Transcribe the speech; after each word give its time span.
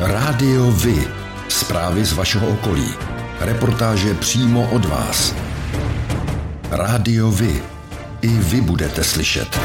Rádio 0.00 0.70
Vy. 0.70 1.08
Zprávy 1.48 2.04
z 2.04 2.12
vašeho 2.12 2.48
okolí. 2.48 2.88
Reportáže 3.40 4.14
přímo 4.14 4.70
od 4.70 4.84
vás. 4.84 5.34
Rádio 6.70 7.30
Vy. 7.30 7.62
I 8.22 8.28
vy 8.28 8.60
budete 8.60 9.04
slyšet. 9.04 9.60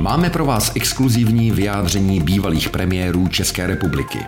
Máme 0.00 0.30
pro 0.30 0.46
vás 0.46 0.72
exkluzivní 0.74 1.50
vyjádření 1.50 2.20
bývalých 2.20 2.68
premiérů 2.68 3.28
České 3.28 3.66
republiky. 3.66 4.18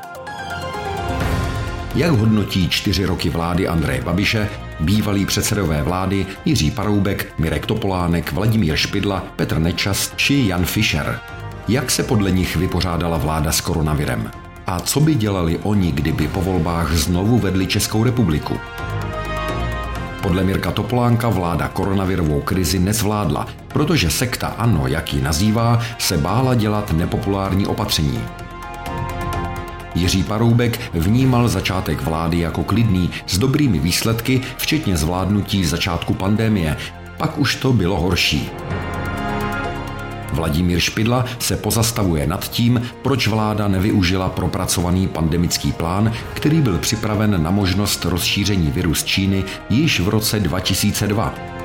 Jak 1.95 2.11
hodnotí 2.11 2.69
čtyři 2.69 3.05
roky 3.05 3.31
vlády 3.31 3.69
Andreje 3.69 4.03
Babiše, 4.03 4.49
bývalí 4.81 5.27
předsedové 5.27 5.83
vlády 5.83 6.27
Jiří 6.45 6.71
Paroubek, 6.71 7.35
Mirek 7.39 7.67
Topolánek, 7.67 8.33
Vladimír 8.33 8.77
Špidla, 8.77 9.25
Petr 9.37 9.59
Nečas 9.59 10.13
či 10.17 10.47
Jan 10.47 10.64
Fischer? 10.64 11.21
Jak 11.69 11.91
se 11.91 12.03
podle 12.03 12.31
nich 12.31 12.57
vypořádala 12.57 13.17
vláda 13.17 13.53
s 13.53 13.61
koronavirem? 13.61 14.31
A 14.67 14.81
co 14.81 15.00
by 15.00 15.14
dělali 15.14 15.59
oni, 15.63 15.93
kdyby 15.93 16.29
po 16.29 16.41
volbách 16.41 16.93
znovu 16.93 17.39
vedli 17.39 17.67
Českou 17.67 18.05
republiku? 18.05 18.61
Podle 20.22 20.45
Mirka 20.45 20.71
Topolánka 20.71 21.29
vláda 21.29 21.69
koronavirovou 21.69 22.41
krizi 22.41 22.79
nezvládla, 22.79 23.47
protože 23.69 24.11
sekta 24.11 24.47
ANO, 24.47 24.86
jak 24.86 25.14
ji 25.14 25.22
nazývá, 25.22 25.81
se 25.99 26.17
bála 26.17 26.55
dělat 26.55 26.93
nepopulární 26.93 27.67
opatření. 27.67 28.21
Jiří 29.95 30.23
Paroubek 30.23 30.81
vnímal 30.95 31.49
začátek 31.49 32.03
vlády 32.03 32.39
jako 32.39 32.64
klidný, 32.64 33.11
s 33.27 33.39
dobrými 33.39 33.78
výsledky, 33.78 34.41
včetně 34.56 34.97
zvládnutí 34.97 35.64
začátku 35.64 36.14
pandemie. 36.14 36.77
Pak 37.17 37.39
už 37.39 37.56
to 37.56 37.73
bylo 37.73 38.00
horší. 38.00 38.50
Vladimír 40.33 40.81
Špidla 40.81 41.25
se 41.39 41.56
pozastavuje 41.56 42.27
nad 42.27 42.48
tím, 42.50 42.83
proč 43.03 43.27
vláda 43.27 43.69
nevyužila 43.69 44.28
propracovaný 44.28 45.08
pandemický 45.08 45.72
plán, 45.72 46.12
který 46.34 46.61
byl 46.61 46.78
připraven 46.78 47.42
na 47.42 47.50
možnost 47.50 48.05
rozšíření 48.05 48.70
viru 48.70 48.94
z 48.94 49.05
Číny 49.05 49.44
již 49.70 50.00
v 50.00 50.09
roce 50.09 50.41
2002. 50.41 51.61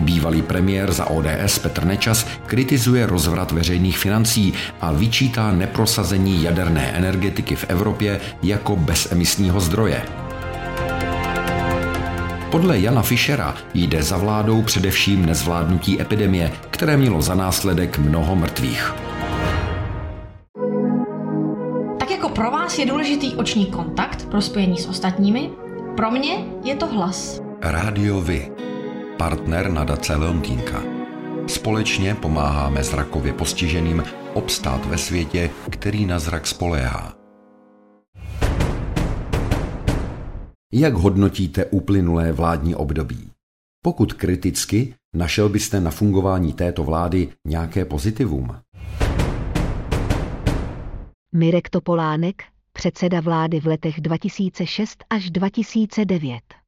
Bývalý 0.00 0.42
premiér 0.42 0.92
za 0.92 1.10
ODS 1.10 1.58
Petr 1.58 1.84
Nečas 1.84 2.26
kritizuje 2.46 3.06
rozvrat 3.06 3.52
veřejných 3.52 3.98
financí 3.98 4.52
a 4.80 4.92
vyčítá 4.92 5.52
neprosazení 5.52 6.42
jaderné 6.42 6.82
energetiky 6.82 7.56
v 7.56 7.64
Evropě 7.68 8.20
jako 8.42 8.76
bezemisního 8.76 9.60
zdroje. 9.60 10.02
Podle 12.50 12.78
Jana 12.78 13.02
Fischera 13.02 13.54
jde 13.74 14.02
za 14.02 14.16
vládou 14.16 14.62
především 14.62 15.26
nezvládnutí 15.26 16.00
epidemie, 16.00 16.52
které 16.70 16.96
mělo 16.96 17.22
za 17.22 17.34
následek 17.34 17.98
mnoho 17.98 18.36
mrtvých. 18.36 18.94
Tak 21.98 22.10
jako 22.10 22.28
pro 22.28 22.50
vás 22.50 22.78
je 22.78 22.86
důležitý 22.86 23.34
oční 23.34 23.66
kontakt 23.66 24.28
pro 24.28 24.42
spojení 24.42 24.78
s 24.78 24.86
ostatními, 24.86 25.50
pro 25.96 26.10
mě 26.10 26.44
je 26.64 26.76
to 26.76 26.86
hlas. 26.86 27.40
Rádio 27.62 28.20
Vy, 28.20 28.50
partner 29.16 29.70
nadace 29.70 30.16
Leontýnka. 30.16 30.82
Společně 31.46 32.14
pomáháme 32.14 32.84
zrakově 32.84 33.32
postiženým 33.32 34.02
obstát 34.34 34.86
ve 34.86 34.98
světě, 34.98 35.50
který 35.70 36.06
na 36.06 36.18
zrak 36.18 36.46
spoléhá. 36.46 37.14
Jak 40.72 40.94
hodnotíte 40.94 41.64
uplynulé 41.64 42.32
vládní 42.32 42.74
období? 42.74 43.30
Pokud 43.82 44.12
kriticky, 44.12 44.94
našel 45.14 45.48
byste 45.48 45.80
na 45.80 45.90
fungování 45.90 46.52
této 46.52 46.84
vlády 46.84 47.28
nějaké 47.46 47.84
pozitivum? 47.84 48.56
Mirek 51.32 51.70
Topolánek, 51.70 52.42
předseda 52.72 53.20
vlády 53.20 53.60
v 53.60 53.66
letech 53.66 54.00
2006 54.00 55.04
až 55.10 55.30
2009. 55.30 56.65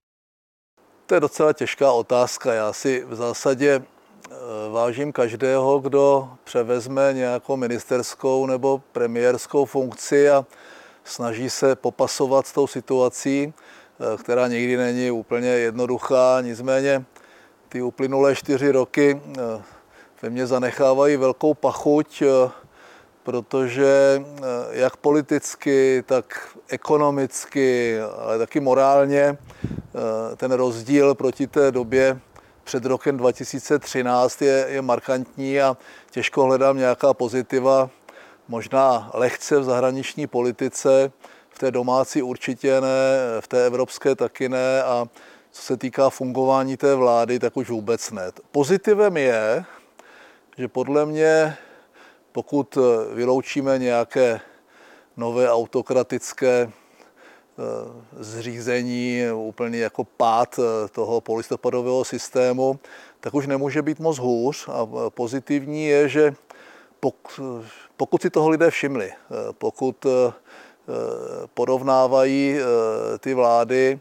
To 1.09 1.15
je 1.15 1.21
docela 1.21 1.53
těžká 1.53 1.93
otázka. 1.93 2.53
Já 2.55 2.73
si 2.73 3.05
v 3.09 3.15
zásadě 3.15 3.83
eh, 3.83 4.35
vážím 4.71 5.13
každého, 5.13 5.79
kdo 5.79 6.29
převezme 6.45 7.11
nějakou 7.13 7.57
ministerskou 7.57 8.47
nebo 8.47 8.83
premiérskou 8.93 9.65
funkci 9.65 10.31
a 10.31 10.47
snaží 11.05 11.51
se 11.51 11.77
popasovat 11.77 12.47
s 12.47 12.53
tou 12.53 12.67
situací, 12.67 13.53
eh, 13.53 14.17
která 14.17 14.49
někdy 14.49 14.77
není 14.77 15.11
úplně 15.11 15.49
jednoduchá. 15.49 16.41
Nicméně 16.41 17.05
ty 17.69 17.83
uplynulé 17.83 18.37
čtyři 18.37 18.71
roky 18.71 19.21
eh, 19.39 19.63
ve 20.23 20.31
mně 20.31 20.47
zanechávají 20.47 21.17
velkou 21.17 21.55
pachuť, 21.55 22.23
protože 23.23 24.23
jak 24.71 24.97
politicky, 24.97 26.05
tak 26.07 26.57
ekonomicky, 26.69 27.99
ale 28.01 28.39
taky 28.39 28.61
morálně 28.61 29.39
ten 30.37 30.53
rozdíl 30.53 31.15
proti 31.15 31.47
té 31.47 31.73
době 31.73 32.21
před 32.65 32.85
rokem 32.85 33.17
2013 33.17 34.43
je, 34.43 34.67
je 34.69 34.83
markantní 34.83 35.61
a 35.61 35.77
těžko 36.11 36.43
hledám 36.43 36.77
nějaká 36.77 37.15
pozitiva, 37.15 37.91
možná 38.49 39.11
lehce 39.15 39.59
v 39.59 39.65
zahraniční 39.65 40.27
politice, 40.27 41.13
v 41.51 41.59
té 41.59 41.71
domácí 41.71 42.23
určitě 42.23 42.81
ne, 42.81 43.17
v 43.41 43.49
té 43.49 43.67
evropské 43.67 44.15
taky 44.15 44.49
ne 44.49 44.83
a 44.83 45.09
co 45.51 45.63
se 45.63 45.77
týká 45.77 46.11
fungování 46.11 46.77
té 46.77 46.95
vlády, 46.95 47.39
tak 47.39 47.57
už 47.57 47.71
vůbec 47.71 48.11
ne. 48.11 48.33
Pozitivem 48.53 49.17
je, 49.17 49.65
že 50.59 50.69
podle 50.69 51.07
mě, 51.07 51.57
pokud 52.33 52.79
vyloučíme 53.15 53.79
nějaké 53.79 54.41
nové 55.17 55.51
autokratické 55.51 56.69
Eh, 56.69 56.88
zřízení, 58.21 59.23
úplně 59.35 59.79
jako 59.79 60.05
pád 60.05 60.59
eh, 60.59 60.89
toho 60.89 61.21
polistopadového 61.21 62.05
systému, 62.05 62.79
tak 63.21 63.35
už 63.35 63.47
nemůže 63.47 63.83
být 63.83 64.01
moc 64.01 64.19
hůř. 64.19 64.69
A 64.69 64.89
eh, 64.89 65.11
pozitivní 65.11 65.87
je, 65.87 66.09
že 66.09 66.35
pokud 67.97 68.23
si 68.23 68.31
toho 68.31 68.49
lidé 68.49 68.71
všimli, 68.71 69.13
pokud 69.59 70.07
porovnávají 71.55 72.57
ty 73.21 73.35
vlády 73.35 74.01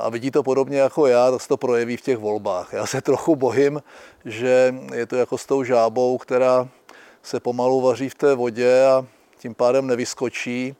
a 0.00 0.08
vidí 0.08 0.30
to 0.30 0.42
podobně 0.42 0.78
jako 0.78 1.06
já, 1.06 1.30
tak 1.30 1.40
se 1.40 1.48
to 1.48 1.56
projeví 1.56 1.96
v 1.96 2.00
těch 2.00 2.18
volbách. 2.18 2.72
Já 2.72 2.86
se 2.86 3.00
trochu 3.00 3.36
bojím, 3.36 3.82
že 4.24 4.74
je 4.94 5.06
to 5.06 5.16
jako 5.16 5.38
s 5.38 5.46
tou 5.46 5.64
žábou, 5.64 6.18
která 6.18 6.68
se 7.22 7.40
pomalu 7.40 7.80
vaří 7.80 8.08
v 8.08 8.14
té 8.14 8.34
vodě 8.34 8.86
a 8.86 9.06
tím 9.38 9.54
pádem 9.54 9.86
nevyskočí 9.86 10.76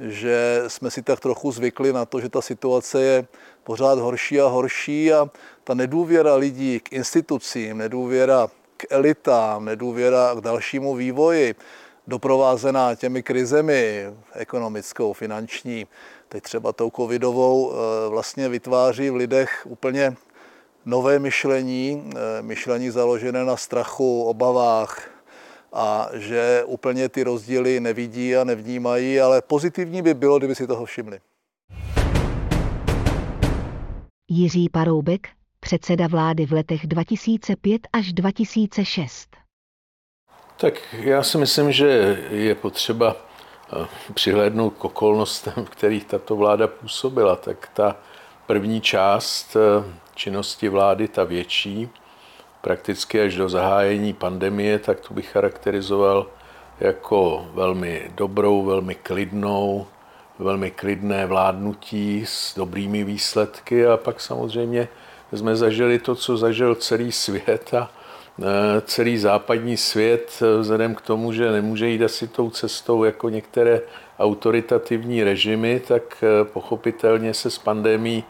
že 0.00 0.64
jsme 0.68 0.90
si 0.90 1.02
tak 1.02 1.20
trochu 1.20 1.52
zvykli 1.52 1.92
na 1.92 2.04
to, 2.04 2.20
že 2.20 2.28
ta 2.28 2.42
situace 2.42 3.02
je 3.02 3.26
pořád 3.64 3.98
horší 3.98 4.40
a 4.40 4.46
horší 4.46 5.12
a 5.12 5.30
ta 5.64 5.74
nedůvěra 5.74 6.34
lidí 6.34 6.80
k 6.80 6.92
institucím, 6.92 7.78
nedůvěra 7.78 8.48
k 8.76 8.86
elitám, 8.90 9.64
nedůvěra 9.64 10.34
k 10.34 10.40
dalšímu 10.40 10.94
vývoji, 10.94 11.54
doprovázená 12.06 12.94
těmi 12.94 13.22
krizemi 13.22 14.06
ekonomickou, 14.32 15.12
finanční, 15.12 15.86
teď 16.28 16.42
třeba 16.42 16.72
tou 16.72 16.90
covidovou, 16.90 17.72
eh, 17.72 18.08
vlastně 18.08 18.48
vytváří 18.48 19.10
v 19.10 19.14
lidech 19.14 19.66
úplně 19.68 20.16
nové 20.84 21.18
myšlení, 21.18 22.10
eh, 22.14 22.42
myšlení 22.42 22.90
založené 22.90 23.44
na 23.44 23.56
strachu, 23.56 24.24
obavách, 24.24 25.19
a 25.72 26.08
že 26.12 26.64
úplně 26.66 27.08
ty 27.08 27.22
rozdíly 27.22 27.80
nevidí 27.80 28.36
a 28.36 28.44
nevnímají, 28.44 29.20
ale 29.20 29.42
pozitivní 29.42 30.02
by 30.02 30.14
bylo, 30.14 30.38
kdyby 30.38 30.54
si 30.54 30.66
toho 30.66 30.84
všimli. 30.84 31.20
Jiří 34.28 34.68
Paroubek, 34.68 35.28
předseda 35.60 36.06
vlády 36.06 36.46
v 36.46 36.52
letech 36.52 36.86
2005 36.86 37.88
až 37.92 38.12
2006. 38.12 39.36
Tak 40.56 40.74
já 40.92 41.22
si 41.22 41.38
myslím, 41.38 41.72
že 41.72 41.86
je 42.30 42.54
potřeba 42.54 43.16
eh, 43.16 43.86
přihlédnout 44.14 44.70
k 44.70 44.84
okolnostem, 44.84 45.52
v 45.64 45.70
kterých 45.70 46.04
tato 46.04 46.36
vláda 46.36 46.66
působila. 46.66 47.36
Tak 47.36 47.70
ta 47.74 47.96
první 48.46 48.80
část 48.80 49.56
eh, 49.56 49.84
činnosti 50.14 50.68
vlády, 50.68 51.08
ta 51.08 51.24
větší, 51.24 51.88
prakticky 52.60 53.20
až 53.20 53.36
do 53.36 53.48
zahájení 53.48 54.12
pandemie, 54.12 54.78
tak 54.78 55.00
tu 55.00 55.14
bych 55.14 55.30
charakterizoval 55.30 56.26
jako 56.80 57.46
velmi 57.54 58.10
dobrou, 58.14 58.64
velmi 58.64 58.94
klidnou, 58.94 59.86
velmi 60.38 60.70
klidné 60.70 61.26
vládnutí 61.26 62.22
s 62.26 62.54
dobrými 62.56 63.04
výsledky. 63.04 63.86
A 63.86 63.96
pak 63.96 64.20
samozřejmě 64.20 64.88
jsme 65.32 65.56
zažili 65.56 65.98
to, 65.98 66.14
co 66.14 66.36
zažil 66.36 66.74
celý 66.74 67.12
svět 67.12 67.74
a 67.74 67.90
e, 68.42 68.80
celý 68.80 69.18
západní 69.18 69.76
svět 69.76 70.42
vzhledem 70.60 70.94
k 70.94 71.00
tomu, 71.00 71.32
že 71.32 71.52
nemůže 71.52 71.88
jít 71.88 72.02
asi 72.02 72.28
tou 72.28 72.50
cestou 72.50 73.04
jako 73.04 73.28
některé 73.28 73.80
autoritativní 74.18 75.24
režimy, 75.24 75.80
tak 75.88 76.24
e, 76.24 76.44
pochopitelně 76.44 77.34
se 77.34 77.50
s 77.50 77.58
pandemí 77.58 78.24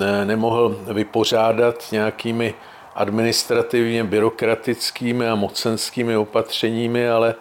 e, 0.00 0.24
nemohl 0.24 0.76
vypořádat 0.92 1.84
nějakými 1.92 2.54
administrativně 3.00 4.04
byrokratickými 4.04 5.28
a 5.28 5.34
mocenskými 5.34 6.16
opatřeními, 6.16 7.08
ale 7.08 7.34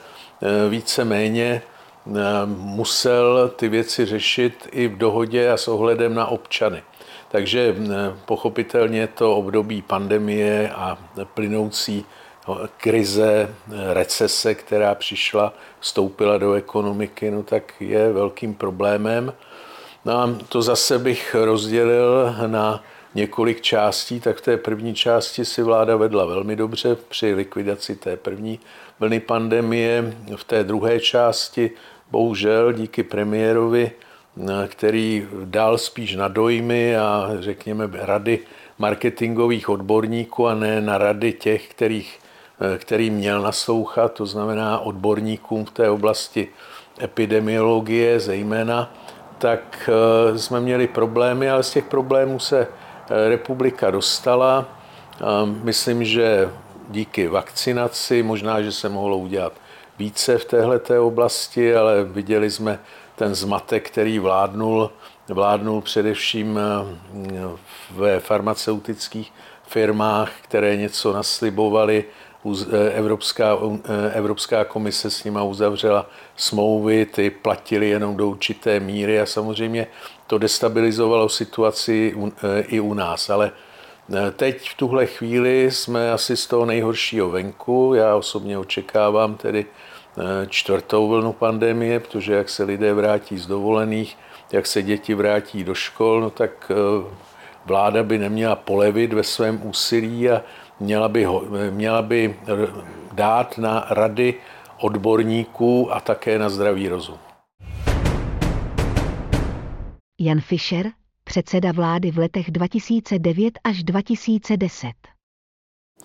více 0.70 1.06
méně 1.06 1.62
musel 2.46 3.52
ty 3.56 3.68
věci 3.68 4.06
řešit 4.06 4.68
i 4.72 4.88
v 4.88 4.98
dohodě 4.98 5.52
a 5.52 5.58
s 5.58 5.68
ohledem 5.68 6.16
na 6.16 6.26
občany. 6.26 6.84
Takže 7.32 7.76
pochopitelně 8.26 9.08
to 9.08 9.36
období 9.36 9.82
pandemie 9.82 10.70
a 10.76 10.98
plynoucí 11.34 12.06
krize, 12.78 13.56
recese, 13.94 14.56
která 14.56 14.96
přišla, 14.96 15.54
vstoupila 15.80 16.38
do 16.38 16.54
ekonomiky, 16.54 17.32
no 17.32 17.44
tak 17.44 17.74
je 17.80 18.12
velkým 18.14 18.54
problémem. 18.54 19.34
No 20.06 20.18
a 20.18 20.30
to 20.50 20.62
zase 20.62 21.00
bych 21.00 21.36
rozdělil 21.36 22.36
na 22.48 22.84
několik 23.16 23.62
částí, 23.62 24.20
tak 24.20 24.38
v 24.38 24.42
té 24.42 24.58
první 24.58 24.96
části 24.96 25.46
si 25.46 25.64
vláda 25.64 25.96
vedla 25.96 26.26
velmi 26.26 26.56
dobře 26.56 26.98
při 27.10 27.34
likvidaci 27.34 27.96
té 27.96 28.18
první 28.18 28.60
vlny 29.00 29.20
pandemie. 29.20 30.14
V 30.36 30.44
té 30.44 30.64
druhé 30.64 31.00
části 31.00 31.72
bohužel 32.12 32.74
díky 32.74 33.04
premiérovi, 33.04 33.92
který 34.68 35.28
dal 35.46 35.78
spíš 35.78 36.16
na 36.16 36.28
dojmy 36.28 36.98
a 36.98 37.30
řekněme 37.40 37.90
rady 37.94 38.40
marketingových 38.78 39.70
odborníků 39.70 40.48
a 40.48 40.54
ne 40.56 40.82
na 40.82 40.98
rady 40.98 41.34
těch, 41.34 41.68
kterých 41.68 42.20
který 42.78 43.10
měl 43.10 43.42
naslouchat, 43.42 44.14
to 44.14 44.26
znamená 44.26 44.80
odborníkům 44.80 45.66
v 45.66 45.72
té 45.72 45.90
oblasti 45.90 46.48
epidemiologie 47.02 48.20
zejména, 48.20 48.94
tak 49.38 49.90
eh, 49.90 50.38
jsme 50.38 50.60
měli 50.60 50.88
problémy, 50.88 51.50
ale 51.50 51.64
z 51.64 51.72
těch 51.72 51.86
problémů 51.86 52.40
se 52.40 52.68
republika 53.10 53.92
dostala. 53.92 54.66
Myslím, 55.64 56.04
že 56.04 56.50
díky 56.90 57.28
vakcinaci, 57.28 58.24
možná, 58.24 58.62
že 58.62 58.72
se 58.72 58.90
mohlo 58.90 59.18
udělat 59.18 59.54
více 60.00 60.38
v 60.38 60.46
této 60.46 61.08
oblasti, 61.08 61.76
ale 61.76 62.04
viděli 62.04 62.52
jsme 62.52 62.80
ten 63.16 63.36
zmatek, 63.36 63.90
který 63.90 64.20
vládnul, 64.20 64.92
vládnul 65.28 65.82
především 65.82 66.60
ve 67.92 68.20
farmaceutických 68.20 69.34
firmách, 69.68 70.32
které 70.42 70.78
něco 70.78 71.14
naslibovaly 71.14 72.06
Eh, 72.46 72.92
Evropská, 72.92 73.58
eh, 73.84 74.12
Evropská 74.14 74.66
komise 74.66 75.10
s 75.10 75.24
nima 75.24 75.44
uzavřela 75.44 76.10
smlouvy, 76.36 77.06
ty 77.06 77.30
platily 77.30 77.90
jenom 77.90 78.18
do 78.18 78.30
určité 78.30 78.80
míry 78.80 79.20
a 79.20 79.26
samozřejmě 79.26 79.88
to 80.30 80.38
destabilizovalo 80.38 81.30
situaci 81.30 82.14
eh, 82.14 82.62
i 82.62 82.80
u 82.80 82.94
nás. 82.94 83.30
Ale 83.30 83.52
teď 84.36 84.70
v 84.70 84.76
tuhle 84.78 85.06
chvíli 85.06 85.72
jsme 85.72 86.12
asi 86.12 86.38
z 86.38 86.48
toho 86.48 86.66
nejhoršího 86.66 87.30
venku. 87.30 87.94
Já 87.94 88.16
osobně 88.16 88.58
očekávám 88.58 89.36
tedy 89.36 89.66
čtvrtou 90.48 91.08
vlnu 91.08 91.34
pandemie, 91.34 92.00
protože 92.00 92.34
jak 92.34 92.50
se 92.50 92.64
lidé 92.64 92.94
vrátí 92.94 93.38
z 93.38 93.48
dovolených, 93.48 94.18
jak 94.52 94.68
se 94.68 94.82
děti 94.82 95.14
vrátí 95.14 95.64
do 95.64 95.74
škol, 95.74 96.22
no 96.22 96.30
tak 96.30 96.72
vláda 97.66 98.04
by 98.04 98.18
neměla 98.18 98.56
polevit 98.56 99.14
ve 99.14 99.24
svém 99.24 99.62
úsilí 99.64 100.30
a 100.30 100.42
měla 100.80 101.08
by, 101.10 101.28
měla 101.70 102.02
by 102.02 102.36
dát 103.12 103.58
na 103.58 103.88
rady 103.90 104.34
odborníků 104.78 105.94
a 105.94 106.00
také 106.00 106.40
na 106.40 106.50
zdravý 106.50 106.88
rozum. 106.88 107.29
Jan 110.20 110.42
Fischer, 110.42 110.92
předseda 111.24 111.72
vlády 111.72 112.12
v 112.12 112.18
letech 112.18 112.52
2009 112.52 113.60
až 113.64 113.84
2010. 113.84 114.88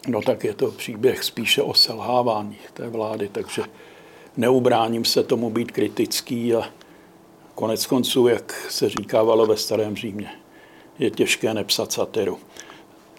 No 0.09 0.23
tak 0.23 0.45
je 0.45 0.55
to 0.55 0.71
příběh 0.71 1.25
spíše 1.25 1.63
o 1.63 1.75
selhávání 1.75 2.57
té 2.75 2.89
vlády, 2.89 3.29
takže 3.29 3.63
neubráním 4.37 5.05
se 5.05 5.23
tomu 5.23 5.51
být 5.51 5.73
kritický 5.73 6.55
a 6.55 6.63
konec 7.55 7.87
konců, 7.87 8.29
jak 8.29 8.53
se 8.71 8.89
říkávalo 8.89 9.47
ve 9.47 9.57
starém 9.57 9.97
Římě, 9.97 10.31
je 10.99 11.11
těžké 11.11 11.55
nepsat 11.55 11.93
satiru 11.93 12.39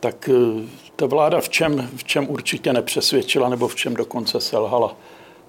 tak 0.06 0.30
eh, 0.30 0.68
ta 0.96 1.06
vláda 1.06 1.42
v 1.42 1.50
čem, 1.50 1.90
v 1.96 2.04
čem 2.04 2.30
určitě 2.30 2.74
nepřesvědčila 2.74 3.50
nebo 3.50 3.68
v 3.68 3.76
čem 3.76 3.94
dokonce 3.94 4.42
selhala. 4.42 4.96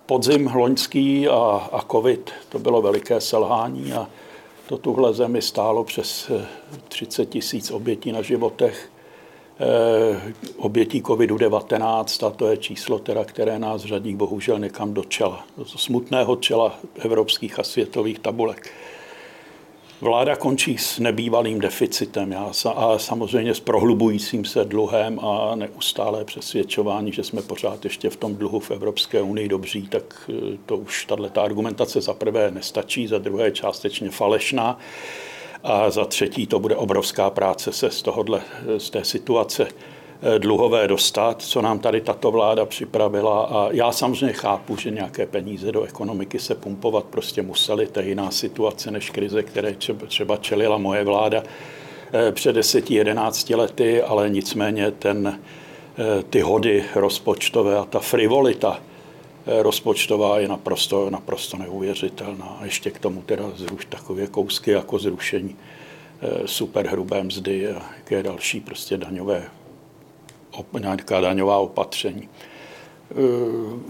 Podzim 0.06 0.50
loňský 0.54 1.28
a, 1.28 1.68
a 1.72 1.80
covid, 1.90 2.30
to 2.48 2.58
bylo 2.58 2.82
veliké 2.82 3.20
selhání 3.20 3.92
a 3.92 4.08
to 4.68 4.78
tuhle 4.78 5.14
zemi 5.14 5.42
stálo 5.42 5.84
přes 5.84 6.30
30 6.88 7.22
eh, 7.22 7.26
tisíc 7.26 7.70
obětí 7.70 8.12
na 8.12 8.22
životech. 8.22 8.90
E, 9.60 10.34
obětí 10.56 11.02
COVID-19 11.02 12.26
a 12.26 12.30
to 12.30 12.48
je 12.48 12.56
číslo, 12.56 12.98
teda, 12.98 13.24
které 13.24 13.58
nás 13.58 13.82
řadí 13.82 14.14
bohužel 14.14 14.58
někam 14.58 14.94
do 14.94 15.04
čela, 15.04 15.44
do 15.56 15.64
smutného 15.64 16.36
čela 16.36 16.78
evropských 16.98 17.58
a 17.58 17.62
světových 17.62 18.18
tabulek. 18.18 18.70
Vláda 20.00 20.36
končí 20.36 20.78
s 20.78 20.98
nebývalým 20.98 21.60
deficitem. 21.60 22.34
A 22.74 22.98
samozřejmě 22.98 23.54
s 23.54 23.60
prohlubujícím 23.60 24.44
se 24.44 24.64
dluhem 24.64 25.20
a 25.20 25.54
neustálé 25.54 26.24
přesvědčování, 26.24 27.12
že 27.12 27.24
jsme 27.24 27.42
pořád 27.42 27.84
ještě 27.84 28.10
v 28.10 28.16
tom 28.16 28.36
dluhu 28.36 28.60
v 28.60 28.70
Evropské 28.70 29.22
unii 29.22 29.48
dobří, 29.48 29.88
tak 29.88 30.30
eh, 30.30 30.58
to 30.66 30.76
už 30.76 31.04
tato 31.04 31.42
argumentace 31.42 32.00
za 32.00 32.14
prvé 32.14 32.50
nestačí, 32.50 33.06
za 33.06 33.18
druhé 33.18 33.50
částečně 33.50 34.10
falešná 34.10 34.78
a 35.64 35.90
za 35.90 36.04
třetí 36.04 36.46
to 36.46 36.58
bude 36.58 36.76
obrovská 36.76 37.30
práce 37.30 37.72
se 37.72 37.90
z, 37.90 38.02
tohohle, 38.02 38.42
z 38.78 38.90
té 38.90 39.04
situace 39.04 39.68
dluhové 40.38 40.88
dostat, 40.88 41.42
co 41.42 41.62
nám 41.62 41.78
tady 41.78 42.00
tato 42.00 42.30
vláda 42.30 42.66
připravila. 42.66 43.44
A 43.44 43.68
já 43.70 43.92
samozřejmě 43.92 44.32
chápu, 44.32 44.76
že 44.76 44.90
nějaké 44.90 45.26
peníze 45.26 45.72
do 45.72 45.82
ekonomiky 45.82 46.38
se 46.38 46.54
pumpovat 46.54 47.04
prostě 47.04 47.42
museli. 47.42 47.86
To 47.86 48.00
je 48.00 48.08
jiná 48.08 48.30
situace 48.30 48.90
než 48.90 49.10
krize, 49.10 49.42
které 49.42 49.76
třeba 50.08 50.36
čelila 50.36 50.78
moje 50.78 51.04
vláda 51.04 51.42
eh, 52.12 52.32
před 52.32 52.56
10-11 52.56 53.56
lety, 53.56 54.02
ale 54.02 54.30
nicméně 54.30 54.90
ten, 54.90 55.38
eh, 55.98 56.22
ty 56.22 56.40
hody 56.40 56.84
rozpočtové 56.94 57.78
a 57.78 57.84
ta 57.84 57.98
frivolita 57.98 58.80
rozpočtová 59.46 60.38
je 60.38 60.48
naprosto, 60.48 61.10
naprosto 61.10 61.56
neuvěřitelná. 61.56 62.56
A 62.60 62.64
ještě 62.64 62.90
k 62.90 62.98
tomu 62.98 63.22
teda 63.22 63.44
zruš 63.56 63.84
takové 63.84 64.26
kousky 64.26 64.70
jako 64.70 64.98
zrušení 64.98 65.56
superhrubé 66.46 67.22
mzdy 67.22 67.68
a 67.68 67.82
jaké 67.96 68.22
další 68.22 68.60
prostě 68.60 68.96
daňové 68.96 69.44
nějaká 70.78 71.20
daňová 71.20 71.58
opatření. 71.58 72.22
E, 72.22 73.14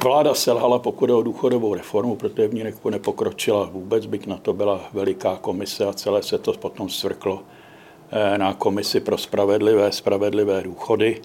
vláda 0.02 0.34
selhala, 0.34 0.78
pokud 0.78 1.10
o 1.10 1.22
důchodovou 1.22 1.74
reformu, 1.74 2.16
protože 2.16 2.48
v 2.48 2.54
ní 2.54 2.64
nepokročila 2.90 3.64
vůbec, 3.72 4.06
byť 4.06 4.26
na 4.26 4.36
to 4.36 4.52
byla 4.52 4.80
veliká 4.92 5.36
komise 5.36 5.86
a 5.86 5.92
celé 5.92 6.22
se 6.22 6.38
to 6.38 6.52
potom 6.52 6.88
svrklo 6.88 7.42
e, 8.10 8.38
na 8.38 8.54
komisi 8.54 9.00
pro 9.00 9.18
spravedlivé, 9.18 9.92
spravedlivé 9.92 10.62
důchody. 10.62 11.20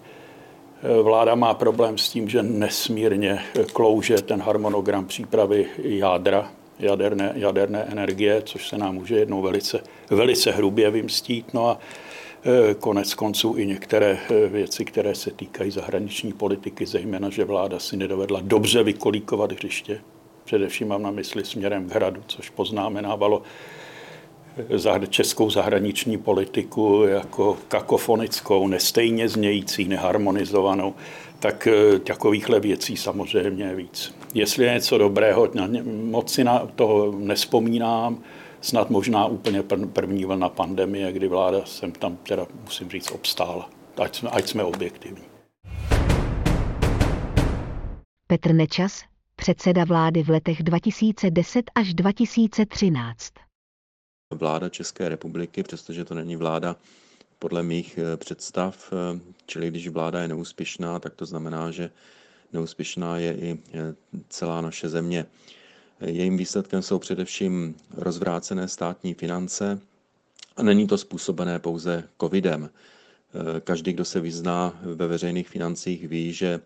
E, 0.84 1.02
vláda 1.02 1.36
má 1.36 1.54
problém 1.54 1.98
s 1.98 2.10
tím, 2.10 2.30
že 2.30 2.44
nesmírně 2.44 3.40
klouže 3.74 4.22
ten 4.22 4.42
harmonogram 4.42 5.06
přípravy 5.06 5.66
jádra, 5.78 6.52
jaderné, 6.80 7.32
jaderné 7.36 7.80
energie, 7.80 8.42
což 8.46 8.68
se 8.68 8.78
nám 8.78 8.96
může 8.96 9.16
jednou 9.16 9.42
velice, 9.42 9.80
velice 10.10 10.52
hrubě 10.52 10.92
vymstít. 10.92 11.54
No 11.54 11.68
a 11.68 11.80
konec 12.80 13.14
konců 13.14 13.56
i 13.58 13.66
některé 13.66 14.18
eh, 14.30 14.48
věci, 14.48 14.86
které 14.86 15.16
se 15.16 15.32
týkají 15.32 15.72
zahraniční 15.72 16.34
politiky, 16.34 16.86
zejména, 16.86 17.30
že 17.30 17.46
vláda 17.46 17.80
si 17.80 17.98
nedovedla 17.98 18.40
dobře 18.44 18.84
vykolíkovat 18.84 19.52
hřiště. 19.52 20.02
Především 20.44 20.88
mám 20.88 21.04
na 21.04 21.12
mysli 21.12 21.46
směrem 21.46 21.90
k 21.90 21.96
hradu, 21.96 22.24
což 22.28 22.50
poznámenávalo 22.50 23.42
eh, 24.86 25.08
českou 25.08 25.50
zahraniční 25.50 26.18
politiku 26.18 27.04
jako 27.08 27.58
kakofonickou, 27.68 28.68
nestejně 28.68 29.30
znějící, 29.30 29.88
neharmonizovanou, 29.88 30.96
tak 31.40 31.68
takovýchhle 32.04 32.60
věcí 32.60 32.98
samozřejmě 32.98 33.76
víc. 33.76 34.16
Jestli 34.34 34.66
je 34.66 34.74
něco 34.74 34.98
dobrého, 34.98 35.50
moc 36.04 36.34
si 36.34 36.44
na 36.44 36.68
toho 36.76 37.12
nespomínám, 37.18 38.24
snad 38.62 38.90
možná 38.90 39.26
úplně 39.26 39.64
první 39.94 40.26
vlna 40.26 40.50
pandemie, 40.50 41.12
kdy 41.12 41.28
vláda 41.28 41.66
jsem 41.66 41.92
tam 41.92 42.18
teda, 42.18 42.48
musím 42.64 42.90
říct, 42.90 43.12
obstála. 43.12 43.70
Ať 44.02 44.16
jsme, 44.16 44.30
ať 44.30 44.50
jsme 44.50 44.64
objektivní. 44.64 45.24
Petr 48.28 48.54
Nečas, 48.54 49.04
předseda 49.36 49.84
vlády 49.84 50.24
v 50.24 50.30
letech 50.30 50.64
2010 50.64 51.72
až 51.76 51.94
2013. 51.94 53.34
Vláda 54.34 54.70
České 54.70 55.10
republiky, 55.10 55.64
přestože 55.64 56.06
to 56.06 56.14
není 56.14 56.36
vláda 56.36 56.76
podle 57.40 57.64
mých 57.64 57.98
eh, 57.98 58.18
představ, 58.18 58.94
eh, 58.94 59.20
čili 59.46 59.68
když 59.68 59.88
vláda 59.88 60.22
je 60.22 60.28
neúspěšná, 60.28 61.00
tak 61.00 61.16
to 61.16 61.26
znamená, 61.26 61.72
že 61.72 61.90
neúspěšná 62.54 63.18
je 63.18 63.34
i 63.34 63.60
eh, 63.74 63.96
celá 64.30 64.62
naše 64.62 64.90
země. 64.90 65.26
Jejím 66.06 66.38
výsledkem 66.38 66.82
jsou 66.82 67.00
především 67.00 67.76
rozvrácené 67.98 68.68
státní 68.68 69.14
finance 69.14 69.80
a 70.58 70.64
není 70.64 70.88
to 70.88 70.98
způsobené 70.98 71.60
pouze 71.60 72.04
covidem. 72.22 72.70
Každý, 73.64 73.94
kdo 73.94 74.06
se 74.06 74.20
vyzná 74.20 74.80
ve 74.82 75.08
veřejných 75.08 75.50
financích, 75.50 76.08
ví, 76.08 76.34
že 76.34 76.60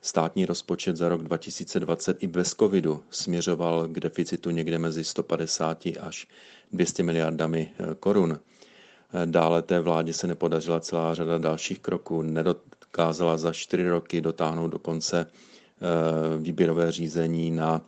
státní 0.00 0.46
rozpočet 0.46 0.96
za 0.96 1.08
rok 1.08 1.22
2020 1.22 2.22
i 2.22 2.26
bez 2.26 2.54
covidu 2.54 3.02
směřoval 3.10 3.88
k 3.88 4.00
deficitu 4.00 4.50
někde 4.50 4.78
mezi 4.78 5.04
150 5.04 5.86
až 6.00 6.26
200 6.72 7.02
miliardami 7.02 7.70
korun. 8.00 8.40
Dále 9.24 9.62
té 9.62 9.80
vládě 9.80 10.12
se 10.12 10.26
nepodařila 10.26 10.80
celá 10.80 11.14
řada 11.14 11.38
dalších 11.38 11.78
kroků. 11.78 12.22
Nedokázala 12.22 13.36
za 13.36 13.52
čtyři 13.52 13.88
roky 13.88 14.20
dotáhnout 14.20 14.68
do 14.68 14.78
konce 14.78 15.26
výběrové 16.38 16.92
řízení 16.92 17.50
na 17.50 17.82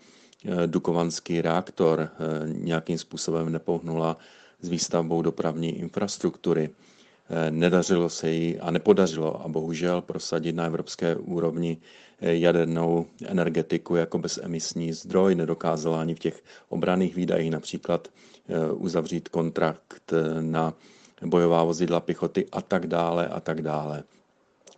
Dukovanský 0.66 1.40
reaktor. 1.40 2.09
Nějakým 2.47 2.99
způsobem 2.99 3.52
nepohnula 3.52 4.16
s 4.61 4.68
výstavbou 4.68 5.23
dopravní 5.23 5.78
infrastruktury. 5.78 6.71
Eh, 7.30 7.50
nedařilo 7.50 8.09
se 8.09 8.30
jí 8.30 8.61
a 8.61 8.71
nepodařilo 8.71 9.45
a 9.45 9.49
bohužel 9.49 10.00
prosadit 10.02 10.57
na 10.57 10.64
evropské 10.64 11.16
úrovni 11.16 11.76
eh, 12.21 12.35
jadernou 12.35 13.07
energetiku 13.26 13.97
jako 13.97 14.18
bezemisní 14.18 14.92
zdroj. 14.92 15.35
Nedokázala 15.35 16.00
ani 16.00 16.14
v 16.14 16.18
těch 16.18 16.42
obraných 16.68 17.14
výdajích 17.14 17.50
například 17.50 18.09
eh, 18.09 18.73
uzavřít 18.73 19.28
kontrakt 19.28 20.12
na 20.40 20.75
bojová 21.26 21.64
vozidla 21.64 22.00
pěchoty 22.00 22.47
a 22.52 22.62
tak 22.62 22.87
dále 22.87 23.28
a 23.28 23.40
tak 23.40 23.62
dále. 23.62 24.02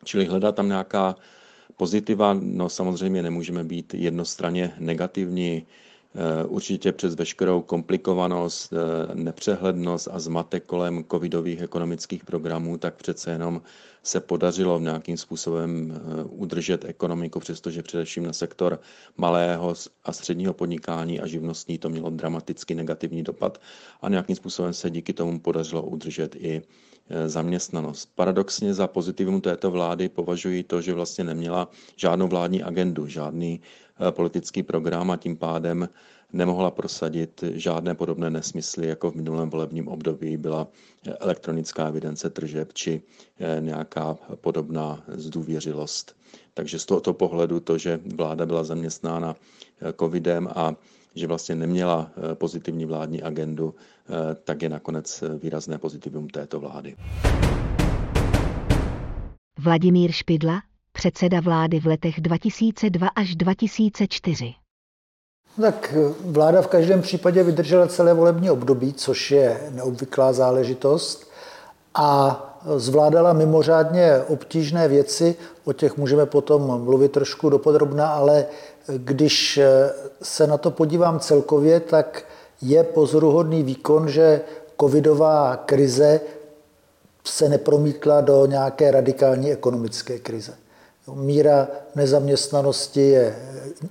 Čili 0.05 0.25
hledat 0.25 0.55
tam 0.55 0.69
nějaká 0.69 1.17
pozitiva, 1.77 2.35
no 2.41 2.69
samozřejmě 2.69 3.23
nemůžeme 3.23 3.65
být 3.65 3.95
jednostranně 3.95 4.73
negativní. 4.79 5.67
Eh, 6.15 6.45
určitě 6.45 6.93
přes 6.93 7.15
veškerou 7.15 7.62
komplikovanost, 7.62 8.73
eh, 8.73 9.15
nepřehlednost 9.15 10.09
a 10.12 10.19
zmatek 10.19 10.65
kolem 10.65 11.05
covidových 11.11 11.61
ekonomických 11.61 12.25
programů, 12.25 12.79
tak 12.79 12.95
přece 12.95 13.31
jenom 13.31 13.62
se 14.03 14.21
podařilo 14.21 14.81
nějakým 14.81 15.17
způsobem 15.17 15.93
eh, 15.95 16.25
udržet 16.25 16.85
ekonomiku, 16.85 17.41
přestože 17.41 17.83
především 17.83 18.25
na 18.27 18.33
sektor 18.33 18.81
malého 19.17 19.75
a 20.05 20.12
středního 20.12 20.55
podnikání 20.55 21.21
a 21.21 21.27
živnostní 21.27 21.79
to 21.79 21.89
mělo 21.89 22.11
dramaticky 22.11 22.75
negativní 22.75 23.23
dopad 23.23 23.61
a 24.03 24.09
nějakým 24.09 24.37
způsobem 24.37 24.75
se 24.75 24.91
díky 24.91 25.12
tomu 25.12 25.41
podařilo 25.41 25.83
udržet 25.83 26.37
i 26.37 26.62
zaměstnanost. 27.26 28.11
Paradoxně 28.14 28.75
za 28.75 28.87
pozitivum 28.87 29.40
této 29.40 29.71
vlády 29.71 30.09
považuji 30.09 30.62
to, 30.62 30.81
že 30.81 30.95
vlastně 30.95 31.25
neměla 31.25 31.69
žádnou 31.97 32.29
vládní 32.29 32.62
agendu, 32.62 33.07
žádný 33.07 33.61
Eh, 34.00 34.12
politický 34.12 34.62
program 34.62 35.11
a 35.11 35.17
tím 35.17 35.37
pádem 35.37 35.88
nemohla 36.33 36.71
prosadit 36.71 37.45
žádné 37.52 37.95
podobné 37.95 38.31
nesmysly, 38.31 38.87
jako 38.87 39.11
v 39.11 39.14
minulém 39.14 39.50
volebním 39.50 39.88
období 39.88 40.37
byla 40.37 40.69
elektronická 41.21 41.88
evidence 41.88 42.31
tržeb 42.31 42.73
či 42.73 43.02
eh, 43.38 43.61
nějaká 43.61 44.17
podobná 44.40 45.05
zdůvěřilost. 45.09 46.17
Takže 46.55 46.79
z 46.79 46.87
tohoto 46.87 47.12
pohledu 47.12 47.61
to, 47.61 47.79
že 47.79 48.00
vláda 48.17 48.47
byla 48.47 48.64
zaměstnána 48.64 49.37
eh, 49.37 49.93
covidem 49.93 50.49
a 50.55 50.75
že 51.14 51.26
vlastně 51.26 51.55
neměla 51.55 52.11
pozitivní 52.35 52.87
vládní 52.87 53.23
agendu, 53.23 53.75
tak 54.45 54.62
je 54.62 54.69
nakonec 54.69 55.25
výrazné 55.43 55.79
pozitivum 55.79 56.29
této 56.29 56.61
vlády. 56.61 56.97
Vladimír 59.59 60.12
Špidla, 60.12 60.61
předseda 60.93 61.40
vlády 61.40 61.81
v 61.81 61.87
letech 61.87 62.21
2002 62.21 63.09
až 63.17 63.37
2004. 63.37 64.55
Tak 65.61 65.95
vláda 66.25 66.62
v 66.62 66.67
každém 66.67 67.02
případě 67.02 67.43
vydržela 67.43 67.87
celé 67.87 68.14
volební 68.14 68.50
období, 68.50 68.93
což 68.93 69.31
je 69.31 69.61
neobvyklá 69.71 70.33
záležitost 70.33 71.31
a 71.95 72.40
zvládala 72.76 73.33
mimořádně 73.33 74.19
obtížné 74.29 74.88
věci, 74.88 75.37
o 75.64 75.73
těch 75.73 75.97
můžeme 75.97 76.26
potom 76.26 76.85
mluvit 76.85 77.12
trošku 77.12 77.50
dopodrobna, 77.50 78.09
ale 78.09 78.47
když 78.97 79.61
se 80.23 80.47
na 80.47 80.59
to 80.59 80.71
podívám 80.71 81.21
celkově, 81.21 81.81
tak 81.81 82.25
je 82.62 82.85
pozoruhodný 82.85 83.62
výkon, 83.62 84.09
že 84.09 84.40
covidová 84.81 85.57
krize 85.57 86.21
se 87.25 87.49
nepromítla 87.49 88.21
do 88.21 88.47
nějaké 88.47 88.90
radikální 88.90 89.52
ekonomické 89.52 90.19
krize. 90.19 90.52
Míra 91.14 91.69
nezaměstnanosti 91.95 93.00
je 93.00 93.37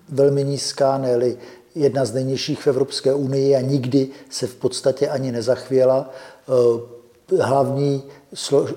velmi 0.09 0.43
nízká, 0.43 0.97
ne 0.97 1.35
jedna 1.75 2.05
z 2.05 2.13
nejnižších 2.13 2.61
v 2.61 2.67
Evropské 2.67 3.13
unii 3.13 3.55
a 3.55 3.61
nikdy 3.61 4.07
se 4.29 4.47
v 4.47 4.55
podstatě 4.55 5.09
ani 5.09 5.31
nezachvěla. 5.31 6.09
Eh, 6.49 7.41
hlavní 7.43 8.03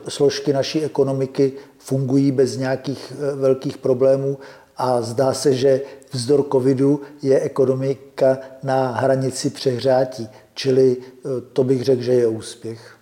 složky 0.09 0.53
naší 0.53 0.85
ekonomiky 0.85 1.53
fungují 1.79 2.33
bez 2.33 2.57
nějakých 2.57 3.13
eh, 3.13 3.37
velkých 3.37 3.79
problémů 3.79 4.39
a 4.77 5.03
zdá 5.03 5.35
se, 5.35 5.55
že 5.55 5.81
vzdor 6.13 6.45
covidu 6.53 7.01
je 7.23 7.41
ekonomika 7.41 8.39
na 8.63 8.93
hranici 8.93 9.51
přehřátí. 9.51 10.29
Čili 10.55 10.97
eh, 11.01 11.29
to 11.53 11.65
bych 11.65 11.83
řekl, 11.83 12.03
že 12.03 12.13
je 12.13 12.27
úspěch. 12.27 12.97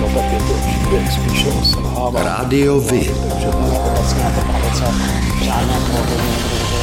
No 0.00 0.06
tak 0.14 0.32
je 0.32 0.38
to 0.38 0.54
příběh 0.54 1.12
spíše 1.12 1.48
o 1.48 1.64
selhávání. 1.64 2.26
Rádio 2.26 2.80
Vy. 2.80 3.10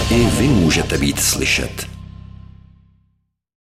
I 0.10 0.26
vy 0.26 0.48
můžete 0.48 0.98
být 0.98 1.20
slyšet. 1.20 1.72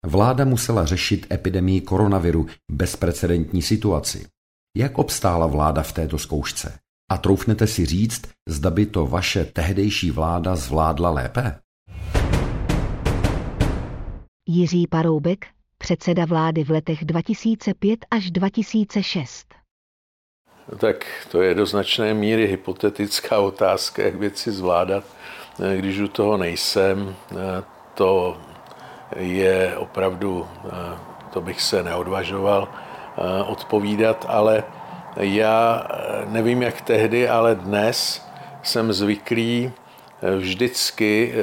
Vláda 0.06 0.46
musela 0.46 0.86
řešit 0.86 1.28
epidemii 1.32 1.82
koronaviru 1.82 2.46
bezprecedentní 2.72 3.62
situaci. 3.62 4.26
Jak 4.78 4.98
obstála 4.98 5.48
vláda 5.48 5.84
v 5.84 5.92
této 5.92 6.18
zkoušce? 6.18 6.83
A 7.12 7.18
troufnete 7.18 7.68
si 7.68 7.86
říct, 7.86 8.22
zda 8.50 8.70
by 8.70 8.86
to 8.86 9.08
vaše 9.08 9.46
tehdejší 9.46 10.12
vláda 10.12 10.56
zvládla 10.56 11.10
lépe? 11.10 11.60
Jiří 14.50 14.88
Paroubek, 14.88 15.46
předseda 15.78 16.26
vlády 16.26 16.64
v 16.64 16.72
letech 16.72 17.06
2005 17.06 18.06
až 18.12 18.32
2006. 18.32 19.54
Tak 20.78 21.28
to 21.32 21.42
je 21.42 21.56
do 21.56 21.66
značné 21.66 22.14
míry 22.14 22.48
hypotetická 22.48 23.40
otázka, 23.40 24.04
jak 24.04 24.16
věci 24.16 24.52
zvládat, 24.52 25.04
když 25.78 26.00
u 26.00 26.08
toho 26.08 26.38
nejsem. 26.38 27.16
To 27.94 28.38
je 29.16 29.78
opravdu, 29.78 30.48
to 31.34 31.42
bych 31.42 31.62
se 31.62 31.84
neodvažoval 31.84 32.68
odpovídat, 33.48 34.26
ale 34.30 34.64
já 35.16 35.88
nevím, 36.28 36.62
jak 36.62 36.82
tehdy, 36.82 37.30
ale 37.30 37.56
dnes 37.56 38.26
jsem 38.64 38.94
zvyklý 38.94 39.72
vždycky 40.38 41.34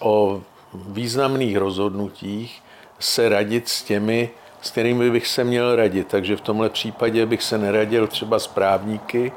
o 0.00 0.42
významných 0.74 1.56
rozhodnutích 1.56 2.62
se 2.98 3.28
radit 3.28 3.68
s 3.68 3.82
těmi, 3.82 4.30
s 4.60 4.70
kterými 4.70 5.10
bych 5.10 5.26
se 5.26 5.44
měl 5.44 5.76
radit. 5.76 6.08
Takže 6.08 6.36
v 6.36 6.40
tomhle 6.40 6.70
případě 6.70 7.26
bych 7.26 7.42
se 7.42 7.58
neradil 7.58 8.06
třeba 8.06 8.38
s 8.38 8.46
právníky, 8.46 9.32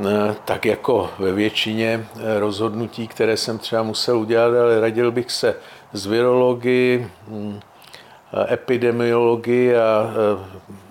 eh, 0.00 0.34
tak 0.44 0.64
jako 0.64 1.10
ve 1.18 1.32
většině 1.32 2.06
eh, 2.16 2.40
rozhodnutí, 2.40 3.08
které 3.08 3.36
jsem 3.36 3.58
třeba 3.58 3.82
musel 3.82 4.18
udělat, 4.18 4.54
ale 4.54 4.80
radil 4.80 5.12
bych 5.12 5.30
se 5.30 5.56
s 5.92 6.06
virology, 6.06 7.06
hm, 7.28 7.60
eh, 7.60 7.71
epidemiologi 8.50 9.76
a 9.76 10.10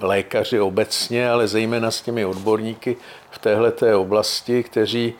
lékaři 0.02 0.60
obecně, 0.60 1.30
ale 1.30 1.48
zejména 1.48 1.92
s 1.92 2.02
těmi 2.02 2.26
odborníky 2.26 2.98
v 3.30 3.40
téhleté 3.40 3.96
oblasti, 3.96 4.64
kteří 4.64 5.14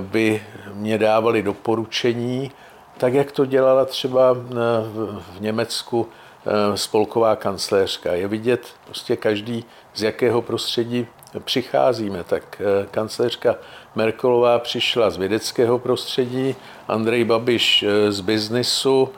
by 0.00 0.42
mě 0.74 0.98
dávali 0.98 1.42
doporučení, 1.42 2.52
tak 2.98 3.14
jak 3.14 3.32
to 3.32 3.44
dělala 3.44 3.84
třeba 3.84 4.32
v 4.32 5.40
Německu 5.40 6.08
Eh, 6.46 6.76
spolková 6.76 7.36
kancléřka. 7.36 8.12
Je 8.12 8.28
vidět 8.28 8.66
prostě 8.84 9.16
každý, 9.16 9.64
z 9.94 10.02
jakého 10.02 10.42
prostředí 10.42 11.06
přicházíme. 11.44 12.24
Tak 12.24 12.60
eh, 12.60 12.86
kancléřka 12.90 13.56
Merkelová 13.94 14.58
přišla 14.58 15.10
z 15.10 15.16
vědeckého 15.16 15.78
prostředí, 15.78 16.56
Andrej 16.88 17.24
Babiš 17.24 17.82
eh, 17.82 18.12
z 18.12 18.20
biznisu. 18.20 19.08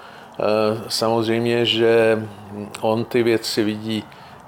Samozřejmě, 0.88 1.66
že 1.66 2.22
on 2.80 3.04
ty 3.04 3.22
věci 3.22 3.64
vidí 3.64 4.04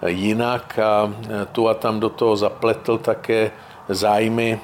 jinak 0.06 0.78
a 0.78 1.12
tu 1.52 1.68
a 1.68 1.74
tam 1.74 2.00
do 2.00 2.08
toho 2.08 2.36
zapletl 2.36 2.98
také 2.98 3.50
zájmy, 3.88 4.60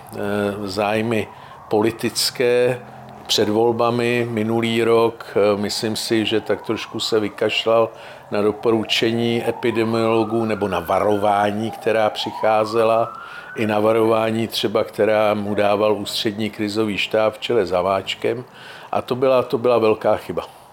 zájmy 0.64 1.28
politické, 1.68 2.80
před 3.26 3.48
volbami 3.48 4.26
minulý 4.30 4.84
rok, 4.84 5.26
eh, 5.36 5.56
myslím 5.56 5.96
si, 5.96 6.26
že 6.26 6.40
tak 6.40 6.62
trošku 6.62 7.00
se 7.00 7.20
vykašlal 7.20 7.88
na 8.30 8.42
doporučení 8.42 9.48
epidemiologů 9.48 10.44
nebo 10.44 10.68
na 10.68 10.80
varování, 10.80 11.70
která 11.70 12.10
přicházela, 12.10 13.12
i 13.56 13.66
na 13.66 13.80
varování 13.80 14.48
třeba, 14.48 14.84
která 14.84 15.34
mu 15.34 15.54
dával 15.54 15.92
ústřední 15.92 16.50
krizový 16.50 16.98
štáb 16.98 17.34
v 17.34 17.38
čele 17.38 17.66
za 17.66 17.82
Váčkem. 17.82 18.44
A 18.92 19.02
to 19.02 19.14
byla, 19.14 19.42
to 19.42 19.58
byla 19.58 19.78
velká 19.78 20.16
chyba. 20.16 20.63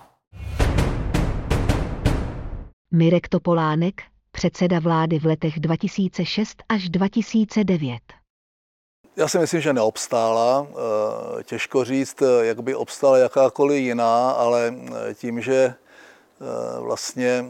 Mirek 2.94 3.28
Topolánek, 3.30 4.02
předseda 4.32 4.80
vlády 4.80 5.20
v 5.20 5.26
letech 5.26 5.60
2006 5.60 6.64
až 6.70 6.90
2009. 6.90 8.00
Já 9.16 9.28
si 9.28 9.40
myslím, 9.40 9.62
že 9.62 9.74
neobstála. 9.74 10.68
Eh, 10.70 11.44
těžko 11.44 11.84
říct, 11.84 12.24
jak 12.42 12.62
by 12.64 12.76
obstála 12.76 13.18
jakákoliv 13.18 13.82
jiná, 13.82 14.32
ale 14.32 14.76
tím, 15.14 15.42
že 15.42 15.74
vlastně 16.80 17.46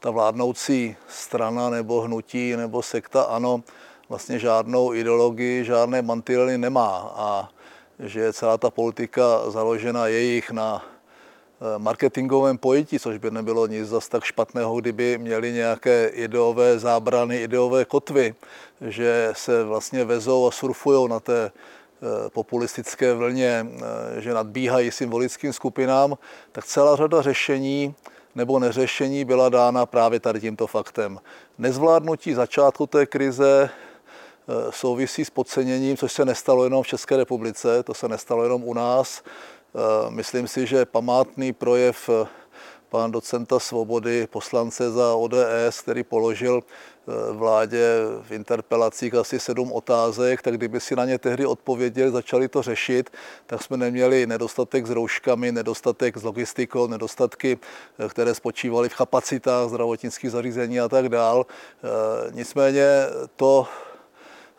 ta 0.00 0.10
vládnoucí 0.10 0.96
strana 1.08 1.70
nebo 1.70 2.00
hnutí 2.00 2.56
nebo 2.56 2.82
sekta 2.82 3.22
ANO 3.22 3.62
vlastně 4.08 4.38
žádnou 4.38 4.94
ideologii, 4.94 5.64
žádné 5.64 6.02
mantinely 6.02 6.58
nemá 6.58 7.12
a 7.16 7.48
že 7.98 8.32
celá 8.32 8.58
ta 8.58 8.70
politika 8.70 9.50
založena 9.50 10.06
jejich 10.06 10.50
na 10.50 10.84
eh, 10.84 10.99
marketingovém 11.78 12.58
pojetí, 12.58 12.98
což 12.98 13.18
by 13.18 13.30
nebylo 13.30 13.66
nic 13.66 13.88
zas 13.88 14.08
tak 14.08 14.24
špatného, 14.24 14.80
kdyby 14.80 15.18
měli 15.18 15.52
nějaké 15.52 16.06
ideové 16.06 16.78
zábrany, 16.78 17.36
ideové 17.36 17.84
kotvy, 17.84 18.34
že 18.80 19.32
se 19.32 19.64
vlastně 19.64 20.04
vezou 20.04 20.46
a 20.46 20.50
surfují 20.50 21.08
na 21.08 21.20
té 21.20 21.52
eh, 21.52 22.30
populistické 22.30 23.14
vlně, 23.14 23.66
eh, 23.66 24.20
že 24.20 24.34
nadbíhají 24.34 24.90
symbolickým 24.90 25.52
skupinám, 25.52 26.18
tak 26.52 26.64
celá 26.64 26.96
řada 26.96 27.22
řešení 27.22 27.94
nebo 28.34 28.58
neřešení 28.58 29.24
byla 29.24 29.48
dána 29.48 29.86
právě 29.86 30.20
tady 30.20 30.40
tímto 30.40 30.66
faktem. 30.66 31.18
Nezvládnutí 31.58 32.34
začátku 32.34 32.86
té 32.86 33.06
krize 33.06 33.70
eh, 33.70 34.52
souvisí 34.70 35.24
s 35.24 35.30
podceněním, 35.30 35.96
což 35.96 36.12
se 36.12 36.24
nestalo 36.24 36.64
jenom 36.64 36.82
v 36.82 36.86
České 36.86 37.16
republice, 37.16 37.82
to 37.82 37.94
se 37.94 38.08
nestalo 38.08 38.42
jenom 38.42 38.64
u 38.64 38.74
nás. 38.74 39.22
Eh, 39.74 40.10
myslím 40.10 40.48
si, 40.48 40.66
že 40.66 40.84
památný 40.84 41.52
projev 41.52 42.10
eh, 42.10 42.26
pan 42.88 43.10
docenta 43.10 43.58
Svobody, 43.58 44.26
poslance 44.26 44.90
za 44.90 45.14
ODS, 45.14 45.80
který 45.82 46.02
položil 46.02 46.62
eh, 46.62 47.32
vládě 47.32 47.86
v 48.22 48.32
interpelacích 48.32 49.14
asi 49.14 49.40
sedm 49.40 49.72
otázek, 49.72 50.42
tak 50.42 50.54
kdyby 50.56 50.80
si 50.80 50.96
na 50.96 51.04
ně 51.04 51.18
tehdy 51.18 51.46
odpověděli, 51.46 52.10
začali 52.10 52.48
to 52.48 52.62
řešit, 52.62 53.10
tak 53.46 53.62
jsme 53.62 53.76
neměli 53.76 54.26
nedostatek 54.26 54.86
s 54.86 54.90
rouškami, 54.90 55.52
nedostatek 55.52 56.16
s 56.16 56.22
logistikou, 56.22 56.86
nedostatky, 56.86 57.58
které 58.08 58.34
spočívaly 58.34 58.88
v 58.88 58.96
kapacitách 58.96 59.68
zdravotnických 59.68 60.30
zařízení 60.30 60.80
a 60.80 60.88
tak 60.88 61.08
dál. 61.08 61.46
Nicméně 62.30 62.86
to 63.36 63.68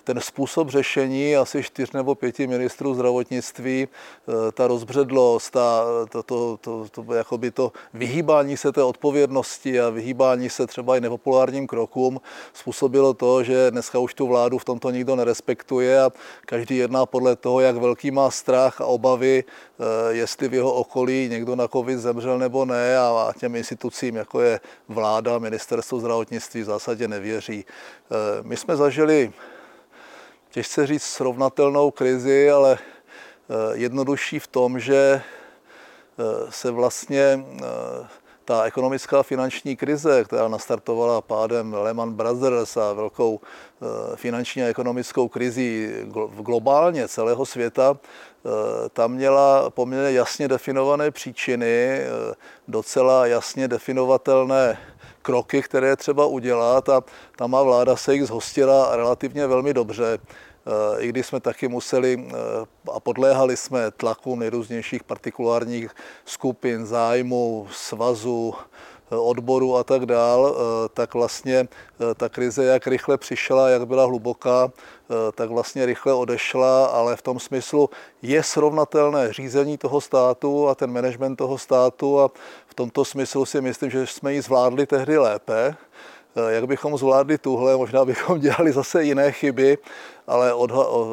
ten 0.04 0.22
způsob 0.22 0.70
řešení 0.70 1.36
asi 1.36 1.64
čtyř 1.64 1.92
nebo 1.92 2.16
pěti 2.16 2.48
ministrů 2.48 2.94
zdravotnictví, 2.94 3.88
eh, 3.88 4.52
ta 4.52 4.68
rozbředlost, 4.68 5.54
ta, 5.54 5.84
to, 6.10 6.24
to, 6.24 6.58
to, 6.62 6.86
to, 6.92 7.14
jakoby 7.14 7.52
to 7.52 7.72
vyhýbání 7.94 8.58
se 8.58 8.72
té 8.72 8.84
odpovědnosti 8.84 9.82
a 9.82 9.90
vyhýbání 9.90 10.50
se 10.50 10.68
třeba 10.68 10.98
i 10.98 11.02
nepopulárním 11.02 11.68
krokům 11.68 12.22
způsobilo 12.54 13.14
to, 13.14 13.44
že 13.44 13.72
dneska 13.72 14.00
už 14.00 14.14
tu 14.14 14.28
vládu 14.28 14.58
v 14.58 14.66
tomto 14.66 14.92
nikdo 14.92 15.16
nerespektuje 15.16 16.02
a 16.02 16.12
každý 16.46 16.78
jedná 16.78 17.06
podle 17.06 17.36
toho, 17.36 17.60
jak 17.60 17.76
velký 17.76 18.12
má 18.12 18.32
strach 18.32 18.82
a 18.82 18.86
obavy, 18.86 19.44
eh, 19.44 19.84
jestli 20.14 20.48
v 20.48 20.54
jeho 20.54 20.74
okolí 20.74 21.30
někdo 21.30 21.56
na 21.56 21.68
covid 21.68 22.00
zemřel 22.00 22.40
nebo 22.40 22.66
ne 22.66 22.98
a 22.98 23.34
těm 23.40 23.56
institucím, 23.56 24.16
jako 24.16 24.42
je 24.42 24.60
vláda, 24.88 25.40
ministerstvo 25.40 26.00
zdravotnictví 26.00 26.62
v 26.62 26.66
zásadě 26.66 27.08
nevěří. 27.08 27.66
Eh, 27.66 28.44
my 28.44 28.58
jsme 28.58 28.76
zažili 28.76 29.34
těžce 30.52 30.88
říct 30.88 31.04
srovnatelnou 31.04 31.92
krizi, 31.92 32.52
ale 32.52 32.78
eh, 32.80 33.54
jednodušší 33.74 34.40
v 34.40 34.48
tom, 34.48 34.80
že 34.80 35.22
eh, 35.22 36.24
se 36.50 36.72
vlastně 36.72 37.46
eh, 37.64 38.08
ta 38.46 38.64
ekonomická 38.64 39.24
finanční 39.24 39.76
krize, 39.76 40.24
která 40.24 40.48
nastartovala 40.48 41.22
pádem 41.22 41.74
Lehman 41.74 42.14
Brothers 42.14 42.78
a 42.78 42.94
velkou 42.94 43.40
finanční 44.16 44.64
a 44.64 44.68
ekonomickou 44.68 45.28
krizi 45.28 45.96
globálně 46.40 47.08
celého 47.08 47.46
světa, 47.46 47.98
tam 48.94 49.12
měla 49.12 49.70
poměrně 49.70 50.12
jasně 50.12 50.48
definované 50.48 51.12
příčiny, 51.12 52.02
docela 52.68 53.26
jasně 53.26 53.68
definovatelné 53.68 54.78
kroky, 55.22 55.62
které 55.62 55.96
třeba 55.96 56.26
udělat 56.26 56.90
a 56.90 57.04
ta 57.36 57.48
má 57.48 57.64
vláda 57.64 57.96
se 57.96 58.14
jich 58.14 58.26
zhostila 58.26 58.96
relativně 58.96 59.48
velmi 59.48 59.74
dobře. 59.74 60.18
Eh, 60.66 61.02
I 61.02 61.10
když 61.10 61.26
jsme 61.26 61.40
taky 61.40 61.68
museli 61.68 62.26
eh, 62.30 62.34
a 62.92 63.00
podléhali 63.00 63.58
jsme 63.58 63.92
tlaku 63.92 64.36
nejrůznějších 64.36 65.04
partikulárních 65.04 65.92
skupin, 66.26 66.86
zájmu, 66.86 67.68
svazu, 67.72 68.54
eh, 69.12 69.16
odboru 69.16 69.78
a 69.78 69.84
tak 69.84 70.06
dál, 70.06 70.56
tak 70.94 71.14
vlastně 71.14 71.68
ta 72.16 72.30
krize, 72.30 72.66
jak 72.66 72.88
rychle 72.88 73.18
přišla, 73.18 73.70
jak 73.70 73.88
byla 73.88 74.06
hluboká, 74.06 74.72
tak 75.36 75.50
vlastně 75.50 75.86
rychle 75.86 76.14
odešla, 76.14 76.86
ale 76.86 77.16
v 77.16 77.22
tom 77.22 77.40
smyslu 77.40 77.90
je 78.22 78.44
srovnatelné 78.44 79.34
řízení 79.34 79.78
toho 79.78 80.02
státu 80.02 80.68
a 80.68 80.76
ten 80.76 80.94
management 80.94 81.36
toho 81.36 81.58
státu 81.58 82.20
a 82.20 82.30
v 82.68 82.74
tomto 82.74 83.06
smyslu 83.06 83.46
si 83.46 83.62
myslím, 83.62 83.90
že 83.92 84.08
jsme 84.08 84.34
ji 84.34 84.42
zvládli 84.42 84.86
tehdy 84.86 85.18
lépe. 85.18 85.76
Jak 86.50 86.68
bychom 86.68 86.98
zvládli 86.98 87.38
tuhle, 87.38 87.78
možná 87.78 88.06
bychom 88.06 88.40
dělali 88.48 88.72
zase 88.72 89.04
jiné 89.04 89.32
chyby, 89.32 89.78
ale 90.32 90.54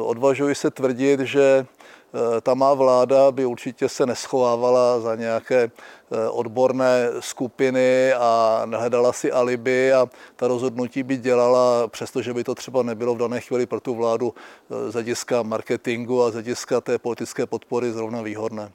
odvažuji 0.01 0.55
se 0.55 0.71
tvrdit, 0.71 1.19
že 1.19 1.65
eh, 1.65 2.41
ta 2.41 2.53
má 2.53 2.73
vláda 2.73 3.31
by 3.31 3.45
určitě 3.45 3.89
se 3.89 4.05
neschovávala 4.05 4.99
za 4.99 5.15
nějaké 5.15 5.63
eh, 5.63 6.29
odborné 6.29 7.07
skupiny 7.19 8.13
a 8.13 8.61
nehledala 8.65 9.13
si 9.13 9.31
alibi 9.31 9.93
a 9.93 10.07
ta 10.35 10.47
rozhodnutí 10.47 11.03
by 11.03 11.17
dělala, 11.17 11.87
přestože 11.87 12.33
by 12.33 12.43
to 12.43 12.55
třeba 12.55 12.83
nebylo 12.83 13.15
v 13.15 13.17
dané 13.17 13.41
chvíli 13.41 13.65
pro 13.65 13.79
tu 13.79 13.95
vládu 13.95 14.33
eh, 14.33 14.91
z 14.91 14.93
hlediska 14.93 15.43
marketingu 15.43 16.23
a 16.23 16.29
z 16.29 16.33
hlediska 16.33 16.81
té 16.81 16.97
politické 16.97 17.45
podpory 17.45 17.91
zrovna 17.91 18.21
výhodné. 18.21 18.71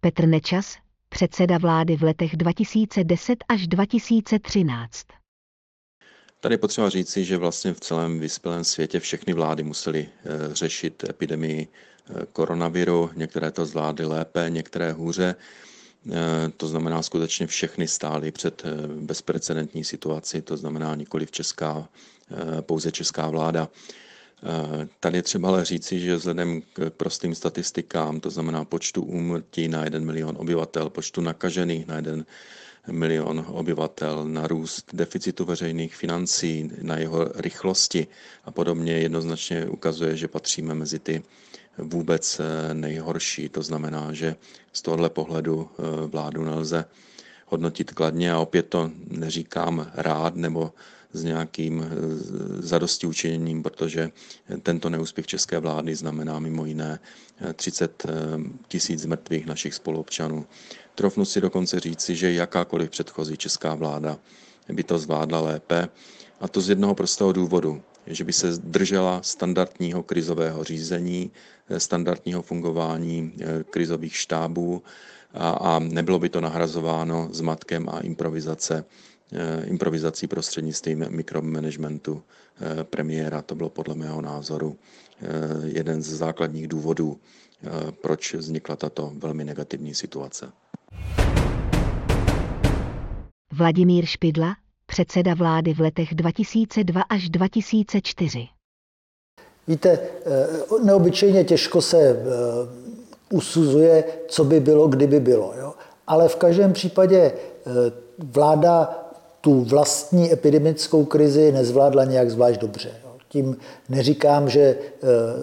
Petr 0.00 0.26
Nečas, 0.26 0.76
předseda 1.08 1.58
vlády 1.58 1.96
v 1.96 2.02
letech 2.02 2.36
2010 2.36 3.38
až 3.48 3.66
2013. 3.66 5.19
Tady 6.40 6.58
potřeba 6.58 6.88
říci, 6.88 7.24
že 7.24 7.36
vlastně 7.36 7.74
v 7.74 7.80
celém 7.80 8.18
vyspělém 8.18 8.64
světě 8.64 9.00
všechny 9.00 9.32
vlády 9.32 9.62
musely 9.62 10.08
eh, 10.08 10.54
řešit 10.54 11.04
epidemii 11.08 11.68
eh, 11.68 12.26
koronaviru. 12.32 13.10
Některé 13.16 13.50
to 13.50 13.66
zvládly 13.66 14.06
lépe, 14.06 14.46
některé 14.48 14.92
hůře. 14.92 15.34
Eh, 16.10 16.16
to 16.56 16.66
znamená, 16.66 17.02
skutečně 17.02 17.46
všechny 17.46 17.88
stály 17.88 18.32
před 18.32 18.62
bezprecedentní 19.00 19.84
situaci, 19.84 20.42
to 20.42 20.56
znamená 20.56 20.94
nikoli 20.94 21.26
v 21.26 21.30
česká, 21.30 21.88
pouze 22.60 22.92
česká 22.92 23.28
vláda. 23.28 23.68
Tady 25.00 25.18
je 25.18 25.22
třeba 25.22 25.48
ale 25.48 25.64
říci, 25.64 26.00
že 26.00 26.16
vzhledem 26.16 26.62
k 26.72 26.90
prostým 26.90 27.34
statistikám, 27.34 28.20
to 28.20 28.30
znamená 28.30 28.64
počtu 28.64 29.02
úmrtí 29.02 29.68
na 29.68 29.84
1 29.84 30.00
milion 30.00 30.36
obyvatel, 30.38 30.90
počtu 30.90 31.20
nakažených 31.20 31.86
na 31.86 31.96
1 31.96 32.24
milion 32.90 33.44
obyvatel, 33.48 34.24
na 34.28 34.46
růst 34.46 34.90
deficitu 34.92 35.44
veřejných 35.44 35.94
financí, 35.96 36.70
na 36.82 36.96
jeho 36.98 37.24
rychlosti 37.34 38.06
a 38.44 38.50
podobně 38.50 38.92
jednoznačně 38.92 39.66
ukazuje, 39.66 40.16
že 40.16 40.28
patříme 40.28 40.74
mezi 40.74 40.98
ty 40.98 41.22
vůbec 41.78 42.40
eh, 42.40 42.74
nejhorší. 42.74 43.48
To 43.48 43.62
znamená, 43.62 44.12
že 44.12 44.36
z 44.72 44.82
tohohle 44.82 45.10
pohledu 45.10 45.68
eh, 45.78 46.06
vládu 46.06 46.44
nelze 46.44 46.84
hodnotit 47.46 47.90
kladně 47.90 48.32
a 48.32 48.38
opět 48.38 48.62
to 48.68 48.90
neříkám 49.08 49.90
rád 49.94 50.36
nebo 50.36 50.72
s 51.12 51.24
nějakým 51.24 51.82
eh, 51.84 51.88
zadosti 52.62 53.06
učiněním, 53.06 53.62
protože 53.62 54.10
tento 54.62 54.90
neúspěch 54.90 55.26
české 55.26 55.58
vlády 55.58 55.94
znamená 55.94 56.38
mimo 56.38 56.66
jiné 56.66 56.98
30 57.54 58.06
tisíc 58.68 59.06
mrtvých 59.06 59.46
našich 59.46 59.74
spoluobčanů. 59.74 60.46
Trofnu 60.94 61.24
si 61.24 61.40
dokonce 61.40 61.80
říci, 61.80 62.16
že 62.16 62.32
jakákoliv 62.32 62.90
předchozí 62.90 63.36
česká 63.36 63.74
vláda 63.74 64.18
by 64.72 64.82
to 64.82 64.98
zvládla 64.98 65.40
lépe, 65.40 65.88
a 66.40 66.48
to 66.48 66.60
z 66.60 66.68
jednoho 66.68 66.94
prostého 66.94 67.32
důvodu, 67.32 67.82
že 68.06 68.24
by 68.24 68.32
se 68.32 68.50
držela 68.64 69.22
standardního 69.22 70.02
krizového 70.02 70.64
řízení, 70.64 71.30
standardního 71.78 72.42
fungování 72.42 73.32
eh, 73.40 73.64
krizových 73.70 74.16
štábů 74.16 74.82
a, 75.34 75.50
a 75.50 75.78
nebylo 75.78 76.18
by 76.18 76.28
to 76.28 76.40
nahrazováno 76.40 77.28
zmatkem 77.32 77.88
a 77.88 78.00
improvizace, 78.00 78.84
eh, 79.32 79.64
improvizací 79.66 80.26
prostřednictvím 80.26 81.06
mikromanagementu 81.08 82.22
eh, 82.60 82.84
premiéra. 82.84 83.42
To 83.42 83.54
bylo 83.54 83.68
podle 83.68 83.94
mého 83.94 84.20
názoru 84.20 84.76
jeden 85.64 86.02
z 86.02 86.06
základních 86.06 86.68
důvodů, 86.68 87.20
proč 88.02 88.34
vznikla 88.34 88.76
tato 88.76 89.12
velmi 89.18 89.44
negativní 89.44 89.94
situace. 89.94 90.52
Vladimír 93.52 94.06
Špidla, 94.06 94.56
předseda 94.86 95.34
vlády 95.34 95.74
v 95.74 95.80
letech 95.80 96.14
2002 96.14 97.02
až 97.08 97.28
2004. 97.28 98.48
Víte, 99.68 99.90
eh, 99.90 100.84
neobyčejně 100.84 101.44
těžko 101.44 101.82
se 101.82 101.98
eh, 101.98 102.16
usuzuje, 103.32 104.04
co 104.28 104.44
by 104.44 104.60
bylo, 104.60 104.88
kdyby 104.88 105.20
bylo. 105.20 105.54
Jo? 105.60 105.74
Ale 106.06 106.28
v 106.28 106.36
každém 106.36 106.72
případě 106.72 107.18
eh, 107.18 107.70
vláda 108.18 108.98
tu 109.40 109.64
vlastní 109.64 110.32
epidemickou 110.32 111.04
krizi 111.04 111.52
nezvládla 111.52 112.04
nějak 112.04 112.30
zvlášť 112.30 112.60
dobře. 112.60 112.90
Tím 113.32 113.56
neříkám, 113.88 114.48
že 114.48 114.76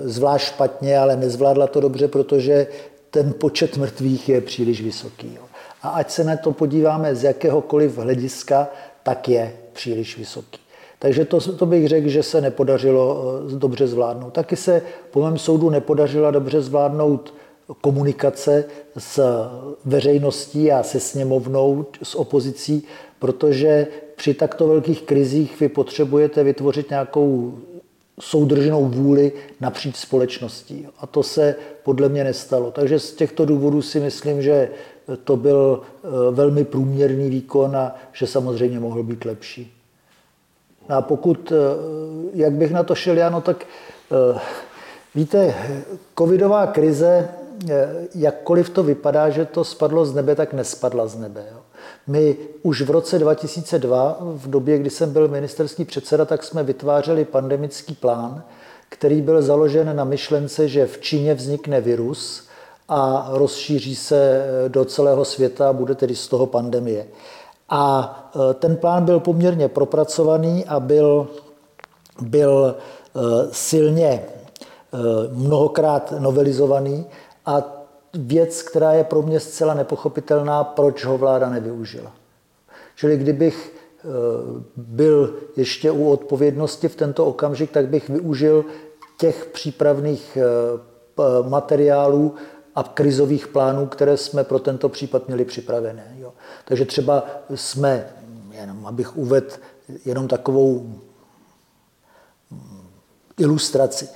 zvlášť 0.03 0.47
špatně, 0.47 0.99
ale 0.99 1.15
nezvládla 1.15 1.67
to 1.67 1.79
dobře, 1.79 2.07
protože 2.07 2.67
ten 3.11 3.33
počet 3.33 3.77
mrtvých 3.77 4.29
je 4.29 4.41
příliš 4.41 4.81
vysoký. 4.81 5.37
A 5.81 5.89
ať 5.89 6.11
se 6.11 6.23
na 6.23 6.37
to 6.37 6.51
podíváme 6.51 7.15
z 7.15 7.23
jakéhokoliv 7.23 7.97
hlediska, 7.97 8.67
tak 9.03 9.29
je 9.29 9.53
příliš 9.73 10.17
vysoký. 10.17 10.59
Takže 10.99 11.25
to, 11.25 11.39
to 11.39 11.65
bych 11.65 11.87
řekl, 11.87 12.09
že 12.09 12.23
se 12.23 12.41
nepodařilo 12.41 13.23
eh, 13.51 13.55
dobře 13.55 13.87
zvládnout. 13.87 14.33
Taky 14.33 14.55
se 14.55 14.81
po 15.11 15.21
mém 15.21 15.37
soudu 15.37 15.69
nepodařila 15.69 16.31
dobře 16.31 16.61
zvládnout 16.61 17.33
komunikace 17.81 18.65
s 18.97 19.45
veřejností 19.85 20.71
a 20.71 20.83
se 20.83 20.99
sněmovnou, 20.99 21.85
s 22.03 22.15
opozicí, 22.15 22.83
protože 23.19 23.87
při 24.15 24.33
takto 24.33 24.67
velkých 24.67 25.01
krizích 25.01 25.59
vy 25.59 25.69
potřebujete 25.69 26.43
vytvořit 26.43 26.89
nějakou 26.89 27.53
soudržnou 28.19 28.85
vůli 28.85 29.31
napříč 29.61 29.95
společností. 29.95 30.87
A 30.99 31.07
to 31.07 31.23
se 31.23 31.55
podle 31.83 32.09
mě 32.09 32.23
nestalo. 32.23 32.71
Takže 32.71 32.99
z 32.99 33.13
těchto 33.13 33.45
důvodů 33.45 33.81
si 33.81 33.99
myslím, 33.99 34.41
že 34.41 34.69
to 35.23 35.37
byl 35.37 35.81
eh, 35.81 36.07
velmi 36.31 36.65
průměrný 36.65 37.29
výkon 37.29 37.77
a 37.77 37.95
že 38.13 38.27
samozřejmě 38.27 38.79
mohl 38.79 39.03
být 39.03 39.25
lepší. 39.25 39.73
A 40.89 41.01
pokud, 41.01 41.51
eh, 41.51 41.55
jak 42.33 42.53
bych 42.53 42.71
na 42.71 42.83
to 42.83 42.95
šel 42.95 43.17
já, 43.17 43.29
no 43.29 43.41
tak 43.41 43.65
eh, 44.35 44.39
víte, 45.15 45.55
covidová 46.17 46.67
krize, 46.67 47.29
jakkoliv 48.15 48.69
to 48.69 48.83
vypadá, 48.83 49.29
že 49.29 49.45
to 49.45 49.63
spadlo 49.63 50.05
z 50.05 50.15
nebe, 50.15 50.35
tak 50.35 50.53
nespadla 50.53 51.07
z 51.07 51.17
nebe. 51.17 51.45
Jo. 51.51 51.59
My 52.07 52.37
už 52.63 52.81
v 52.81 52.89
roce 52.89 53.19
2002, 53.19 54.17
v 54.21 54.49
době, 54.49 54.77
kdy 54.77 54.89
jsem 54.89 55.13
byl 55.13 55.27
ministerský 55.27 55.85
předseda, 55.85 56.25
tak 56.25 56.43
jsme 56.43 56.63
vytvářeli 56.63 57.25
pandemický 57.25 57.95
plán, 57.95 58.43
který 58.89 59.21
byl 59.21 59.41
založen 59.41 59.95
na 59.95 60.03
myšlence, 60.03 60.67
že 60.67 60.85
v 60.85 61.01
Číně 61.01 61.33
vznikne 61.33 61.81
virus 61.81 62.47
a 62.89 63.27
rozšíří 63.31 63.95
se 63.95 64.45
do 64.67 64.85
celého 64.85 65.25
světa 65.25 65.69
a 65.69 65.73
bude 65.73 65.95
tedy 65.95 66.15
z 66.15 66.27
toho 66.27 66.45
pandemie. 66.45 67.05
A 67.69 68.31
e, 68.51 68.53
ten 68.53 68.75
plán 68.75 69.05
byl 69.05 69.19
poměrně 69.19 69.67
propracovaný 69.67 70.65
a 70.65 70.79
byl, 70.79 71.27
byl 72.21 72.75
e, 72.75 73.19
silně 73.51 74.23
mnohokrát 75.31 76.13
novelizovaný 76.19 77.05
a 77.45 77.76
věc, 78.13 78.61
která 78.61 78.93
je 78.93 79.03
pro 79.03 79.21
mě 79.21 79.39
zcela 79.39 79.73
nepochopitelná, 79.73 80.63
proč 80.63 81.05
ho 81.05 81.17
vláda 81.17 81.49
nevyužila. 81.49 82.11
Čili 82.95 83.17
kdybych 83.17 83.73
byl 84.75 85.35
ještě 85.55 85.91
u 85.91 86.09
odpovědnosti 86.09 86.87
v 86.87 86.95
tento 86.95 87.25
okamžik, 87.25 87.71
tak 87.71 87.87
bych 87.87 88.09
využil 88.09 88.65
těch 89.17 89.45
přípravných 89.45 90.37
materiálů 91.49 92.35
a 92.75 92.83
krizových 92.83 93.47
plánů, 93.47 93.87
které 93.87 94.17
jsme 94.17 94.43
pro 94.43 94.59
tento 94.59 94.89
případ 94.89 95.27
měli 95.27 95.45
připravené. 95.45 96.15
Jo. 96.19 96.33
Takže 96.65 96.85
třeba 96.85 97.23
jsme, 97.55 98.09
jenom 98.51 98.85
abych 98.85 99.17
uvedl 99.17 99.51
jenom 100.05 100.27
takovou 100.27 100.93
ilustraci. 103.37 104.09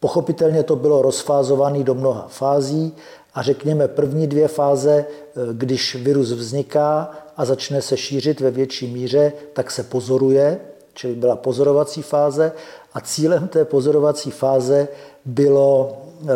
Pochopitelně 0.00 0.62
to 0.62 0.76
bylo 0.76 1.02
rozfázované 1.02 1.84
do 1.84 1.94
mnoha 1.94 2.28
fází 2.28 2.96
a 3.34 3.42
řekněme 3.42 3.88
první 3.88 4.26
dvě 4.26 4.48
fáze, 4.48 5.04
když 5.52 5.94
virus 5.94 6.32
vzniká 6.32 7.10
a 7.36 7.44
začne 7.44 7.82
se 7.82 7.96
šířit 7.96 8.40
ve 8.40 8.50
větší 8.50 8.86
míře, 8.86 9.32
tak 9.52 9.70
se 9.70 9.82
pozoruje, 9.82 10.60
čili 10.94 11.14
byla 11.14 11.36
pozorovací 11.36 12.02
fáze 12.02 12.52
a 12.94 13.00
cílem 13.00 13.48
té 13.48 13.64
pozorovací 13.64 14.30
fáze 14.30 14.88
bylo 15.24 15.98
eh, 16.22 16.26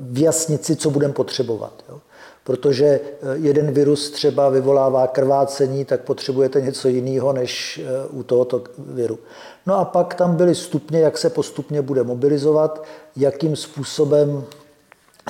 vyjasnit 0.00 0.64
si, 0.64 0.76
co 0.76 0.90
budeme 0.90 1.14
potřebovat. 1.14 1.72
Jo 1.88 1.98
protože 2.44 2.86
eh, 2.86 3.00
jeden 3.34 3.72
virus 3.72 4.10
třeba 4.10 4.48
vyvolává 4.48 5.06
krvácení, 5.06 5.84
tak 5.84 6.00
potřebujete 6.00 6.60
něco 6.60 6.88
jiného 6.88 7.32
než 7.32 7.78
eh, 7.84 8.08
u 8.10 8.22
tohoto 8.22 8.62
viru. 8.78 9.18
No 9.66 9.78
a 9.78 9.84
pak 9.84 10.14
tam 10.14 10.36
byly 10.36 10.54
stupně, 10.54 11.00
jak 11.00 11.18
se 11.18 11.30
postupně 11.30 11.82
bude 11.82 12.02
mobilizovat, 12.02 12.84
jakým 13.16 13.56
způsobem 13.56 14.44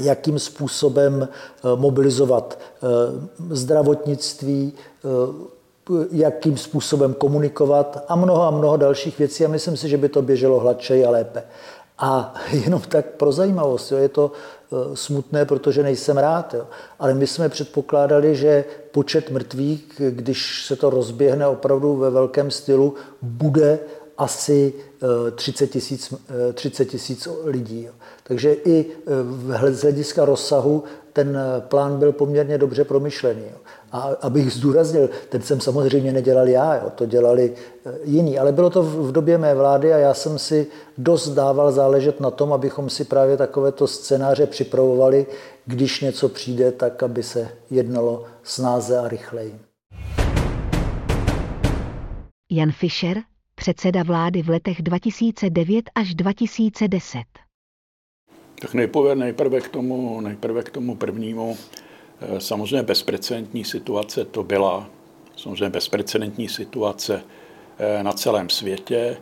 jakým 0.01 0.39
způsobem 0.39 1.29
eh, 1.29 1.77
mobilizovat 1.77 2.59
zdravotnictví, 3.51 4.73
jakým 6.13 6.57
způsobem 6.57 7.15
komunikovat 7.15 8.05
a 8.09 8.17
mnoho 8.17 8.43
a 8.43 8.51
mnoho 8.51 8.77
dalších 8.77 9.19
věcí. 9.19 9.45
A 9.45 9.49
myslím 9.49 9.77
si, 9.77 9.89
že 9.89 9.97
by 9.97 10.09
to 10.09 10.23
běželo 10.23 10.61
hladčej 10.61 11.07
a 11.07 11.11
lépe. 11.11 11.43
A 11.99 12.35
jenom 12.53 12.81
tak 12.81 13.07
pro 13.07 13.33
zajímavost, 13.33 13.93
jo, 13.93 13.99
je 13.99 14.09
to 14.09 14.33
Eh, 14.73 14.97
smutné, 14.97 15.45
protože 15.45 15.83
nejsem 15.83 16.19
rád. 16.19 16.55
Jo. 16.55 16.67
Ale 16.99 17.15
my 17.15 17.27
jsme 17.27 17.49
předpokládali, 17.49 18.37
že 18.37 18.65
počet 18.91 19.31
mrtvých, 19.31 20.01
když 20.11 20.67
se 20.67 20.77
to 20.77 20.91
rozběhne 20.91 21.47
opravdu 21.47 21.97
ve 21.97 22.11
velkém 22.11 22.51
stylu, 22.51 22.95
bude 23.23 23.79
asi 24.21 24.73
30 25.35 25.65
eh, 25.65 25.67
tisíc 25.67 26.15
30 26.55 26.85
tisíc 26.85 27.29
lidí. 27.45 27.89
Takže 28.23 28.53
i 28.53 28.87
eh, 29.67 29.73
z 29.73 29.83
hlediska 29.83 30.25
rozsahu 30.25 30.85
ten 31.13 31.39
plán 31.61 31.99
byl 31.99 32.13
poměrně 32.13 32.59
dobře 32.59 32.85
promyšlený. 32.85 33.45
A 33.93 34.11
abych 34.21 34.53
zdůraznil, 34.53 35.11
ten 35.29 35.43
jsem 35.43 35.61
samozřejmě 35.61 36.13
nedělal 36.13 36.49
já, 36.49 36.75
jo, 36.75 36.91
to 36.95 37.07
dělali 37.07 37.55
eh, 37.87 37.91
jiní, 38.05 38.39
ale 38.39 38.53
bylo 38.53 38.71
to 38.71 38.83
v 38.83 39.13
době 39.13 39.39
mé 39.39 39.55
vlády 39.55 39.93
a 39.93 39.99
já 39.99 40.15
jsem 40.15 40.39
si 40.39 40.67
dost 40.99 41.29
dával 41.29 41.73
záležet 41.73 42.21
na 42.21 42.31
tom, 42.31 42.53
abychom 42.53 42.91
si 42.91 43.05
právě 43.05 43.37
takovéto 43.37 43.87
scénáře 43.87 44.47
připravovali, 44.47 45.27
když 45.67 46.01
něco 46.01 46.29
přijde, 46.29 46.73
tak 46.73 47.03
aby 47.03 47.23
se 47.23 47.49
jednalo 47.71 48.25
snáze 48.43 48.99
a 48.99 49.09
rychleji. 49.09 49.61
Jan 52.53 52.73
Fischer, 52.73 53.17
předseda 53.61 54.03
vlády 54.03 54.43
v 54.43 54.49
letech 54.49 54.83
2009 54.83 55.91
až 55.95 56.15
2010. 56.15 57.23
Tak 58.61 58.75
nejprve, 58.75 59.15
nejprve, 59.15 59.61
k 59.61 59.69
tomu, 59.69 60.21
nejprve 60.21 60.63
k 60.63 60.71
tomu 60.71 60.97
prvnímu. 60.97 61.57
Eh, 62.21 62.41
samozřejmě 62.41 62.83
bezprecedentní 62.83 63.65
situace 63.65 64.25
to 64.25 64.43
byla, 64.43 64.89
samozřejmě 65.37 65.71
bezprecedentní 65.71 66.49
situace 66.49 67.23
eh, 67.79 68.03
na 68.03 68.13
celém 68.13 68.49
světě. 68.49 69.17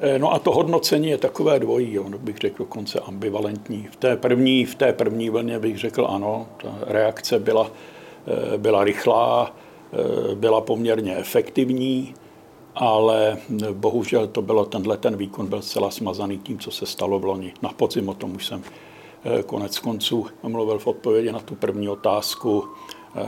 Eh, 0.00 0.18
no 0.18 0.32
a 0.32 0.38
to 0.38 0.50
hodnocení 0.50 1.08
je 1.08 1.18
takové 1.18 1.58
dvojí, 1.58 1.98
ono 1.98 2.18
bych 2.18 2.36
řekl 2.36 2.58
dokonce 2.58 3.00
ambivalentní. 3.00 3.88
V 3.92 3.96
té 3.96 4.16
první, 4.16 4.64
v 4.64 4.74
té 4.74 4.92
první 4.92 5.30
vlně 5.30 5.58
bych 5.58 5.78
řekl 5.78 6.06
ano, 6.10 6.48
ta 6.62 6.78
reakce 6.86 7.38
byla, 7.38 7.70
byla 8.56 8.84
rychlá, 8.84 9.56
byla 10.34 10.60
poměrně 10.60 11.16
efektivní, 11.16 12.14
ale 12.74 13.38
bohužel 13.72 14.26
to 14.26 14.42
bylo, 14.42 14.64
tenhle 14.64 14.96
ten 14.96 15.16
výkon 15.16 15.46
byl 15.46 15.62
zcela 15.62 15.90
smazaný 15.90 16.38
tím, 16.38 16.58
co 16.58 16.70
se 16.70 16.86
stalo 16.86 17.18
v 17.18 17.24
loni. 17.24 17.52
Na 17.62 17.68
podzim 17.68 18.08
o 18.08 18.14
tom 18.14 18.34
už 18.34 18.46
jsem 18.46 18.62
Eh, 19.26 19.42
konec 19.42 19.78
konců 19.78 20.26
mluvil 20.42 20.78
v 20.78 20.86
odpovědi 20.86 21.32
na 21.32 21.40
tu 21.40 21.54
první 21.54 21.88
otázku. 21.88 22.68
Eh, 23.16 23.22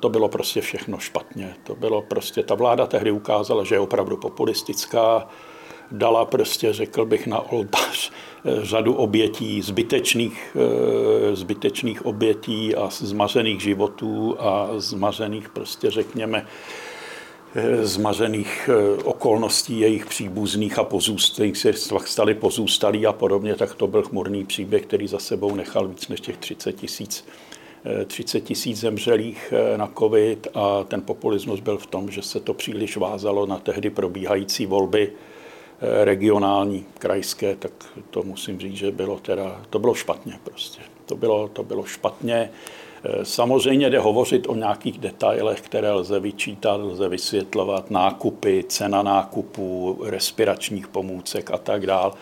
to 0.00 0.08
bylo 0.08 0.28
prostě 0.28 0.60
všechno 0.60 0.98
špatně. 0.98 1.54
To 1.64 1.74
bylo 1.74 2.02
prostě, 2.02 2.42
ta 2.42 2.54
vláda 2.54 2.86
tehdy 2.86 3.10
ukázala, 3.10 3.64
že 3.64 3.74
je 3.74 3.80
opravdu 3.80 4.16
populistická, 4.16 5.28
dala 5.90 6.24
prostě, 6.24 6.72
řekl 6.72 7.04
bych, 7.04 7.26
na 7.26 7.40
oltář 7.52 8.10
eh, 8.10 8.64
řadu 8.64 8.94
obětí, 8.94 9.62
zbytečných, 9.62 10.56
zbytečných 11.32 12.06
obětí 12.06 12.74
a 12.74 12.88
zmařených 12.90 13.60
životů 13.60 14.36
a 14.38 14.68
zmařených 14.76 15.48
prostě, 15.48 15.90
řekněme, 15.90 16.46
Eh, 16.46 16.97
zmařených 17.82 18.70
eh, 18.72 19.02
okolností 19.02 19.80
jejich 19.80 20.06
příbuzných 20.06 20.78
a 20.78 20.84
pozůstalých 20.84 21.56
se 21.56 21.72
stali 22.04 22.34
pozůstalí 22.34 23.06
a 23.06 23.12
podobně, 23.12 23.54
tak 23.54 23.74
to 23.74 23.86
byl 23.86 24.02
chmurný 24.02 24.44
příběh, 24.44 24.82
který 24.82 25.08
za 25.08 25.18
sebou 25.18 25.54
nechal 25.54 25.88
víc 25.88 26.08
než 26.08 26.20
těch 26.20 26.36
30 26.36 26.72
tisíc 26.72 27.24
30 28.06 28.38
eh, 28.38 28.40
tisíc 28.40 28.80
zemřelých 28.80 29.54
na 29.76 29.92
covid 29.98 30.48
a 30.54 30.84
ten 30.84 31.02
populismus 31.02 31.60
byl 31.60 31.78
v 31.78 31.86
tom, 31.86 32.10
že 32.10 32.22
se 32.22 32.40
to 32.40 32.54
příliš 32.54 32.96
vázalo 32.96 33.46
na 33.46 33.58
tehdy 33.58 33.90
probíhající 33.90 34.66
volby 34.66 35.12
regionální, 36.04 36.86
krajské, 36.98 37.56
tak 37.56 37.72
to 38.10 38.22
musím 38.22 38.60
říct, 38.60 38.76
že 38.76 38.90
bylo 38.90 39.18
teda, 39.18 39.62
to 39.70 39.78
bylo 39.78 39.94
špatně 39.94 40.38
prostě. 40.44 40.80
To 41.06 41.16
bylo, 41.16 41.48
to 41.48 41.62
bylo 41.62 41.84
špatně. 41.84 42.50
Samozřejmě 43.22 43.90
jde 43.90 43.98
hovořit 43.98 44.46
o 44.48 44.54
nějakých 44.54 44.98
detailech, 44.98 45.60
které 45.60 45.92
lze 45.92 46.20
vyčítat, 46.20 46.80
lze 46.80 47.08
vysvětlovat, 47.08 47.90
nákupy, 47.90 48.64
cena 48.68 49.02
nákupů, 49.02 49.98
respiračních 50.04 50.88
pomůcek 50.88 51.50
a 51.50 51.58
tak 51.58 51.86
dále. 51.86 52.12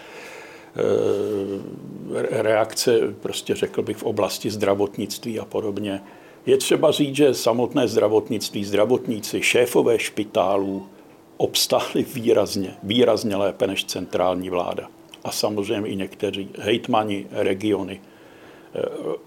Reakce, 2.31 3.01
prostě 3.21 3.55
řekl 3.55 3.83
bych, 3.83 3.97
v 3.97 4.03
oblasti 4.03 4.51
zdravotnictví 4.51 5.41
a 5.41 5.45
podobně. 5.45 6.03
Je 6.47 6.57
třeba 6.57 6.91
říct, 6.91 7.17
že 7.17 7.35
samotné 7.35 7.89
zdravotnictví, 7.89 8.65
zdravotníci, 8.65 9.43
šéfové 9.43 9.99
špitálů 9.99 10.87
obstáli 11.37 12.07
výrazně, 12.15 12.75
výrazně 12.83 13.37
lépe 13.37 13.67
než 13.67 13.85
centrální 13.85 14.51
vláda. 14.51 14.89
A 15.25 15.31
samozřejmě 15.31 15.91
i 15.91 15.97
někteří 15.97 16.49
hejtmani, 16.59 17.27
regiony, 17.31 18.01
eh, 18.03 18.16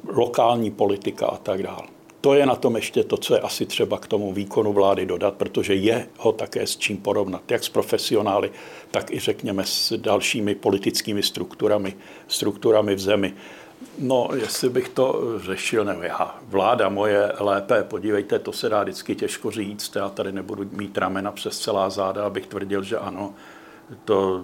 lokální 0.07 0.71
politika 0.71 1.25
a 1.25 1.37
tak 1.37 1.63
dále. 1.63 1.87
To 2.21 2.33
je 2.33 2.45
na 2.45 2.55
tom 2.55 2.75
ještě 2.75 3.03
to, 3.03 3.17
co 3.17 3.33
je 3.33 3.39
asi 3.39 3.65
třeba 3.65 3.97
k 3.97 4.07
tomu 4.07 4.33
výkonu 4.33 4.73
vlády 4.73 5.05
dodat, 5.05 5.33
protože 5.33 5.75
je 5.75 6.07
ho 6.17 6.31
také 6.31 6.67
s 6.67 6.77
čím 6.77 6.97
porovnat, 6.97 7.51
jak 7.51 7.63
s 7.63 7.69
profesionály, 7.69 8.51
tak 8.91 9.11
i 9.11 9.19
řekněme 9.19 9.63
s 9.65 9.93
dalšími 9.97 10.55
politickými 10.55 11.23
strukturami, 11.23 11.95
strukturami 12.27 12.95
v 12.95 12.99
zemi. 12.99 13.33
No, 13.99 14.29
jestli 14.35 14.69
bych 14.69 14.89
to 14.89 15.21
řešil, 15.39 15.85
nebo 15.85 16.03
já, 16.03 16.35
vláda 16.47 16.89
moje 16.89 17.31
lépe, 17.39 17.83
podívejte, 17.83 18.39
to 18.39 18.51
se 18.51 18.69
dá 18.69 18.83
vždycky 18.83 19.15
těžko 19.15 19.51
říct, 19.51 19.95
já 19.95 20.09
tady 20.09 20.31
nebudu 20.31 20.65
mít 20.71 20.97
ramena 20.97 21.31
přes 21.31 21.59
celá 21.59 21.89
záda, 21.89 22.25
abych 22.25 22.47
tvrdil, 22.47 22.83
že 22.83 22.97
ano, 22.97 23.33
to 24.05 24.43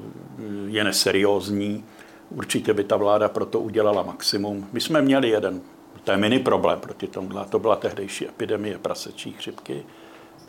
je 0.68 0.84
neseriózní. 0.84 1.84
Určitě 2.30 2.74
by 2.74 2.84
ta 2.84 2.98
vláda 2.98 3.30
proto 3.30 3.60
udělala 3.60 4.04
maximum. 4.04 4.68
My 4.74 4.82
jsme 4.82 5.02
měli 5.02 5.30
jeden, 5.30 5.62
to 6.04 6.12
je 6.12 6.18
mini 6.18 6.40
problém 6.40 6.80
proti 6.80 7.08
tomu, 7.08 7.30
to 7.50 7.60
byla 7.60 7.76
tehdejší 7.76 8.28
epidemie 8.28 8.78
prasečí 8.78 9.34
chřipky. 9.34 9.84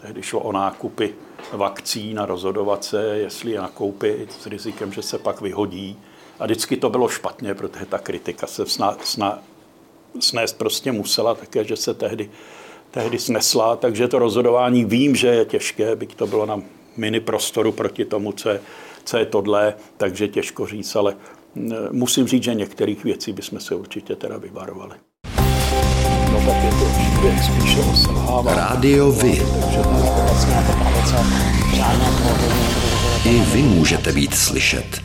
Tehdy 0.00 0.22
šlo 0.22 0.40
o 0.40 0.52
nákupy 0.52 1.14
vakcín 1.52 2.20
a 2.20 2.26
rozhodovat 2.26 2.84
se, 2.84 3.02
jestli 3.02 3.50
je 3.50 3.60
nakoupit 3.60 4.32
s 4.32 4.46
rizikem, 4.46 4.92
že 4.92 5.02
se 5.02 5.18
pak 5.18 5.40
vyhodí 5.40 5.98
a 6.38 6.44
vždycky 6.44 6.76
to 6.76 6.90
bylo 6.90 7.08
špatně, 7.08 7.54
protože 7.54 7.86
ta 7.86 7.98
kritika 7.98 8.46
se 8.46 8.66
sna, 8.66 8.96
sna, 9.04 9.38
snést 10.20 10.58
prostě 10.58 10.92
musela 10.92 11.34
také, 11.34 11.64
že 11.64 11.76
se 11.76 11.94
tehdy, 11.94 12.30
tehdy 12.90 13.18
snesla, 13.18 13.76
takže 13.76 14.08
to 14.08 14.18
rozhodování 14.18 14.84
vím, 14.84 15.16
že 15.16 15.28
je 15.28 15.44
těžké, 15.44 15.96
byť 15.96 16.14
to 16.14 16.26
bylo 16.26 16.46
na 16.46 16.62
mini 16.96 17.20
prostoru 17.20 17.72
proti 17.72 18.04
tomu, 18.04 18.32
co 18.32 18.48
je, 18.48 18.60
co 19.04 19.16
je 19.16 19.26
tohle, 19.26 19.74
takže 19.96 20.28
těžko 20.28 20.66
říct, 20.66 20.96
ale 20.96 21.16
musím 21.92 22.26
říct, 22.26 22.42
že 22.42 22.54
některých 22.54 23.04
věcí 23.04 23.32
bychom 23.32 23.60
se 23.60 23.74
určitě 23.74 24.16
teda 24.16 24.38
vyvarovali. 24.38 24.94
No 26.32 26.38
tak 26.46 26.64
je 26.64 26.70
to 26.70 26.84
příběh 26.84 27.44
spíše 27.44 27.80
o 27.80 27.96
selhávání. 27.96 28.56
Rádio 28.56 29.12
Vy. 29.12 29.42
I 33.24 33.40
vy 33.40 33.62
můžete 33.62 34.12
být 34.12 34.34
slyšet. 34.34 35.02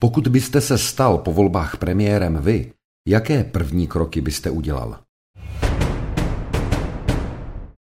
Pokud 0.00 0.28
byste 0.28 0.60
se 0.60 0.78
stal 0.78 1.18
po 1.18 1.32
volbách 1.32 1.76
premiérem 1.76 2.38
vy, 2.42 2.72
jaké 3.08 3.44
první 3.44 3.86
kroky 3.86 4.20
byste 4.20 4.50
udělal? 4.50 4.98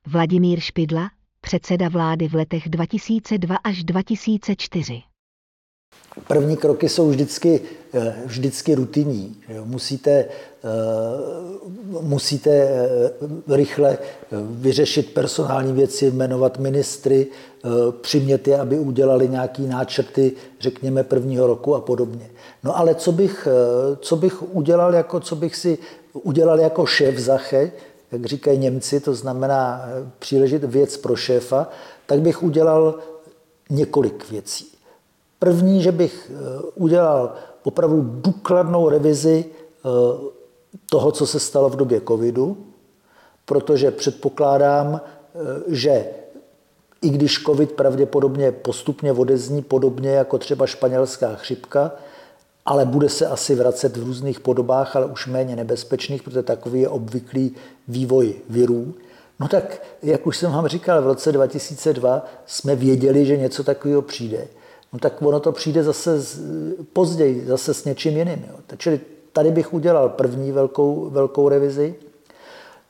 Vladimír 0.07 0.61
Špidla, 0.61 1.11
předseda 1.41 1.89
vlády 1.89 2.29
v 2.29 2.35
letech 2.35 2.69
2002 2.69 3.57
až 3.65 3.85
2004. 3.85 5.03
První 6.29 6.57
kroky 6.57 6.89
jsou 6.89 7.09
vždycky, 7.09 7.61
eh, 7.95 8.15
vždycky 8.25 8.75
rutinní. 8.75 9.37
Musíte, 9.65 10.11
eh, 10.11 10.29
musíte 12.01 12.51
eh, 12.51 13.11
rychle 13.49 13.99
vyřešit 14.51 15.15
personální 15.15 15.73
věci, 15.73 16.11
jmenovat 16.11 16.59
ministry, 16.59 17.27
přimět 18.01 18.49
je, 18.49 18.59
aby 18.61 18.79
udělali 18.79 19.29
nějaký 19.29 19.67
náčrty, 19.67 20.33
řekněme, 20.61 21.05
prvního 21.05 21.47
roku 21.47 21.75
a 21.75 21.81
podobně. 21.81 22.31
No 22.65 22.79
ale 22.79 22.95
co 22.95 23.13
bych, 23.13 23.49
co 24.01 24.17
bych 24.17 24.55
udělal, 24.55 24.95
jako, 24.95 25.21
co 25.21 25.37
bych 25.37 25.57
si 25.57 25.79
udělal 26.13 26.61
jako 26.61 26.87
šéf 26.87 27.19
Zache, 27.19 27.73
jak 28.13 28.27
říkají 28.27 28.59
Němci, 28.59 29.01
to 29.01 29.15
znamená 29.15 29.89
příležit 30.19 30.65
věc 30.65 30.97
pro 30.97 31.17
šéfa, 31.17 31.69
tak 32.07 32.21
bych 32.21 32.43
udělal 32.43 32.99
několik 33.71 34.31
věcí. 34.31 34.76
První, 35.39 35.83
že 35.83 35.93
bych 35.93 36.31
eh, 36.35 36.61
udělal 36.75 37.33
opravdu 37.65 38.03
důkladnou 38.03 38.89
revizi 38.89 39.45
eh, 39.45 39.89
toho, 40.91 41.13
co 41.13 41.27
se 41.27 41.41
stalo 41.41 41.69
v 41.69 41.77
době 41.77 42.01
covidu, 42.09 42.67
protože 43.45 43.91
předpokládám, 43.91 45.01
eh, 45.01 45.39
že 45.67 46.07
i 47.03 47.09
když 47.09 47.43
covid 47.43 47.73
pravděpodobně 47.73 48.53
postupně 48.53 49.13
odezní 49.13 49.63
podobně 49.63 50.11
jako 50.11 50.39
třeba 50.39 50.67
španělská 50.67 51.35
chřipka, 51.35 51.93
ale 52.67 52.85
bude 52.85 53.09
se 53.09 53.27
asi 53.27 53.55
vracet 53.55 53.97
v 53.97 54.05
různých 54.05 54.41
podobách, 54.41 54.97
ale 54.97 55.07
už 55.07 55.27
méně 55.27 55.57
nebezpečných, 55.57 56.23
protože 56.23 56.43
takový 56.43 56.81
je 56.81 56.89
obvyklý 56.89 57.55
vývoj 57.89 58.35
virů. 58.49 58.95
No 59.41 59.49
tak, 59.49 59.83
jak 60.03 60.27
už 60.27 60.37
jsem 60.37 60.53
vám 60.53 60.69
říkal, 60.69 61.03
v 61.03 61.07
roce 61.07 61.33
2002 61.33 62.25
jsme 62.47 62.77
věděli, 62.77 63.27
že 63.27 63.37
něco 63.37 63.65
takového 63.65 64.03
přijde 64.03 64.49
no 64.97 65.01
tak 65.01 65.23
ono 65.23 65.41
to 65.41 65.53
přijde 65.53 65.83
zase 65.83 66.21
z, 66.21 66.41
později, 66.93 67.47
zase 67.47 67.75
s 67.75 67.85
něčím 67.85 68.17
jiným. 68.17 68.45
Jo. 68.49 68.77
Čili 68.77 69.01
tady 69.33 69.51
bych 69.51 69.75
udělal 69.75 70.09
první 70.09 70.53
velkou, 70.53 71.11
velkou 71.11 71.49
revizi. 71.49 71.95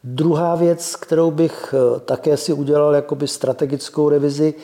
Druhá 0.05 0.55
věc, 0.55 0.97
kterou 0.97 1.31
bych 1.31 1.75
eh, 1.75 2.01
také 2.01 2.37
si 2.37 2.53
udělal 2.53 2.95
jakoby 2.95 3.29
strategickou 3.29 4.09
revizi, 4.09 4.55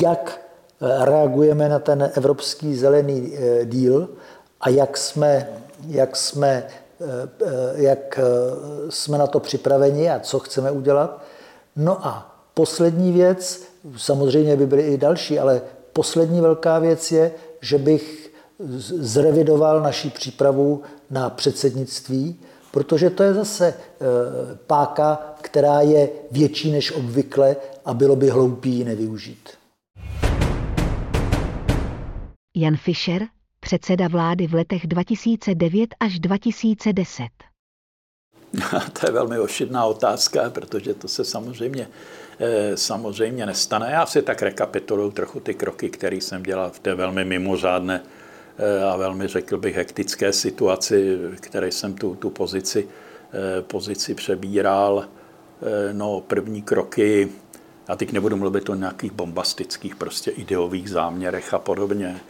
jak 0.00 0.40
eh, 0.80 1.04
reagujeme 1.04 1.68
na 1.68 1.78
ten 1.78 2.10
evropský 2.14 2.76
zelený 2.76 3.32
eh, 3.34 3.64
díl 3.66 4.08
a 4.60 4.68
jak 4.68 4.96
jsme, 4.96 5.48
jak 5.88 6.16
jsme, 6.16 6.66
jak 7.74 8.20
jsme 8.88 9.18
na 9.18 9.26
to 9.26 9.40
připraveni 9.40 10.10
a 10.10 10.20
co 10.20 10.38
chceme 10.38 10.70
udělat. 10.70 11.22
No 11.76 12.06
a 12.06 12.36
poslední 12.54 13.12
věc, 13.12 13.62
samozřejmě 13.96 14.56
by 14.56 14.66
byly 14.66 14.82
i 14.82 14.98
další, 14.98 15.38
ale 15.38 15.62
poslední 16.00 16.40
velká 16.40 16.78
věc 16.78 17.12
je, 17.12 17.32
že 17.60 17.78
bych 17.78 18.32
zrevidoval 18.98 19.82
naší 19.82 20.10
přípravu 20.10 20.82
na 21.10 21.30
předsednictví, 21.30 22.40
protože 22.70 23.10
to 23.10 23.22
je 23.22 23.34
zase 23.34 23.66
e, 23.68 23.74
páka, 24.66 25.34
která 25.40 25.80
je 25.80 26.08
větší 26.30 26.72
než 26.72 26.92
obvykle 26.92 27.56
a 27.84 27.94
bylo 27.94 28.16
by 28.16 28.30
hloupý 28.30 28.70
ji 28.70 28.84
nevyužít. 28.84 29.48
Jan 32.56 32.76
Fischer, 32.76 33.22
předseda 33.60 34.08
vlády 34.08 34.46
v 34.46 34.54
letech 34.54 34.86
2009 34.86 35.94
až 36.00 36.18
2010. 36.18 37.24
To 39.00 39.06
je 39.06 39.12
velmi 39.12 39.38
ošidná 39.38 39.84
otázka, 39.84 40.50
protože 40.50 40.94
to 40.94 41.08
se 41.08 41.24
samozřejmě 41.24 41.88
samozřejmě 42.74 43.46
nestane. 43.46 43.88
Já 43.90 44.06
si 44.06 44.22
tak 44.22 44.42
rekapituluju 44.42 45.10
trochu 45.10 45.40
ty 45.40 45.54
kroky, 45.54 45.90
které 45.90 46.16
jsem 46.16 46.42
dělal 46.42 46.70
v 46.70 46.78
té 46.78 46.94
velmi 46.94 47.24
mimořádné 47.24 48.02
eh, 48.58 48.84
a 48.84 48.96
velmi, 48.96 49.26
řekl 49.26 49.58
bych, 49.58 49.76
hektické 49.76 50.32
situaci, 50.32 51.18
které 51.40 51.72
jsem 51.72 51.94
tu, 51.94 52.14
tu 52.14 52.30
pozici, 52.30 52.88
eh, 53.32 53.62
pozici 53.62 54.14
přebíral. 54.14 55.08
No, 55.92 56.20
první 56.20 56.62
kroky, 56.62 57.28
já 57.88 57.96
teď 57.96 58.12
nebudu 58.12 58.36
mluvit 58.36 58.68
o 58.68 58.74
nějakých 58.74 59.12
bombastických 59.12 59.96
prostě 59.96 60.30
ideových 60.30 60.90
záměrech 60.90 61.54
a 61.54 61.58
podobně. 61.58 62.20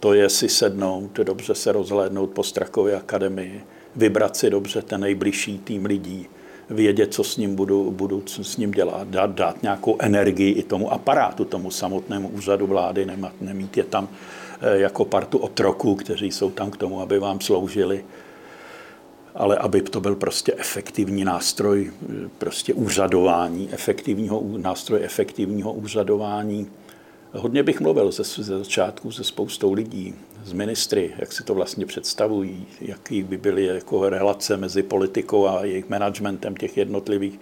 To 0.00 0.14
je 0.14 0.28
si 0.28 0.48
sednout, 0.48 1.16
dobře 1.16 1.54
se 1.54 1.72
rozhlédnout 1.72 2.30
po 2.30 2.42
Strakově 2.42 2.96
akademii, 2.96 3.64
vybrat 3.96 4.36
si 4.36 4.50
dobře 4.50 4.82
ten 4.82 5.00
nejbližší 5.00 5.58
tým 5.58 5.84
lidí, 5.84 6.28
vědět, 6.70 7.14
co 7.14 7.24
s 7.24 7.36
ním 7.36 7.56
budu, 7.56 7.90
budu 7.90 8.22
co 8.26 8.44
s 8.44 8.56
ním 8.56 8.70
dělat, 8.70 9.08
dát, 9.08 9.30
dát 9.30 9.62
nějakou 9.62 9.96
energii 9.98 10.52
i 10.52 10.62
tomu 10.62 10.92
aparátu, 10.92 11.44
tomu 11.44 11.70
samotnému 11.70 12.28
úřadu 12.28 12.66
vlády, 12.66 13.06
nemít, 13.06 13.40
nemít 13.40 13.76
je 13.76 13.84
tam 13.84 14.08
eh, 14.60 14.78
jako 14.78 15.04
partu 15.04 15.38
otroků, 15.38 15.94
kteří 15.94 16.30
jsou 16.30 16.50
tam 16.50 16.70
k 16.70 16.76
tomu, 16.76 17.00
aby 17.00 17.18
vám 17.18 17.40
sloužili, 17.40 18.04
ale 19.34 19.56
aby 19.56 19.82
to 19.82 20.00
byl 20.00 20.16
prostě 20.16 20.54
efektivní 20.56 21.24
nástroj 21.24 21.90
eh, 22.02 22.28
prostě 22.38 22.74
úřadování, 22.74 23.68
efektivního, 23.72 24.42
nástroj 24.56 25.00
efektivního 25.04 25.72
úřadování. 25.72 26.66
Hodně 27.32 27.62
bych 27.62 27.80
mluvil 27.80 28.12
ze, 28.12 28.24
ze 28.24 28.58
začátku 28.58 29.12
se 29.12 29.24
spoustou 29.24 29.72
lidí, 29.72 30.14
s 30.44 30.52
ministry, 30.52 31.14
jak 31.18 31.32
si 31.32 31.44
to 31.44 31.54
vlastně 31.54 31.86
představují, 31.86 32.66
jaký 32.80 33.22
by 33.22 33.36
byly 33.36 33.66
jako 33.66 34.08
relace 34.08 34.56
mezi 34.56 34.82
politikou 34.82 35.46
a 35.46 35.64
jejich 35.64 35.88
managementem 35.88 36.56
těch 36.56 36.76
jednotlivých, 36.76 37.40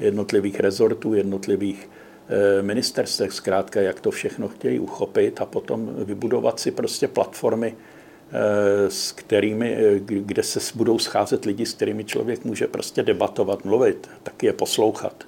jednotlivých 0.00 0.60
rezortů, 0.60 1.14
jednotlivých 1.14 1.90
eh, 2.28 2.62
ministerstvech, 2.62 3.32
zkrátka, 3.32 3.80
jak 3.80 4.00
to 4.00 4.10
všechno 4.10 4.48
chtějí 4.48 4.78
uchopit 4.78 5.40
a 5.40 5.46
potom 5.46 5.90
vybudovat 6.04 6.60
si 6.60 6.70
prostě 6.70 7.08
platformy, 7.08 7.74
eh, 7.76 8.90
s 8.90 9.12
kterými, 9.12 9.74
eh, 9.74 10.00
kde 10.04 10.42
se 10.42 10.60
budou 10.74 10.98
scházet 10.98 11.44
lidi, 11.44 11.66
s 11.66 11.74
kterými 11.74 12.04
člověk 12.04 12.44
může 12.44 12.66
prostě 12.66 13.02
debatovat, 13.02 13.64
mluvit, 13.64 14.10
taky 14.22 14.46
je 14.46 14.52
poslouchat. 14.52 15.24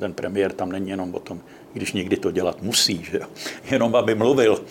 Ten 0.00 0.12
premiér 0.12 0.52
tam 0.52 0.72
není 0.72 0.90
jenom 0.90 1.14
o 1.14 1.20
tom, 1.20 1.40
když 1.72 1.92
někdy 1.92 2.16
to 2.16 2.30
dělat 2.30 2.62
musí, 2.62 3.04
že 3.04 3.18
jo? 3.18 3.26
jenom 3.70 3.96
aby 3.96 4.14
mluvil, 4.14 4.64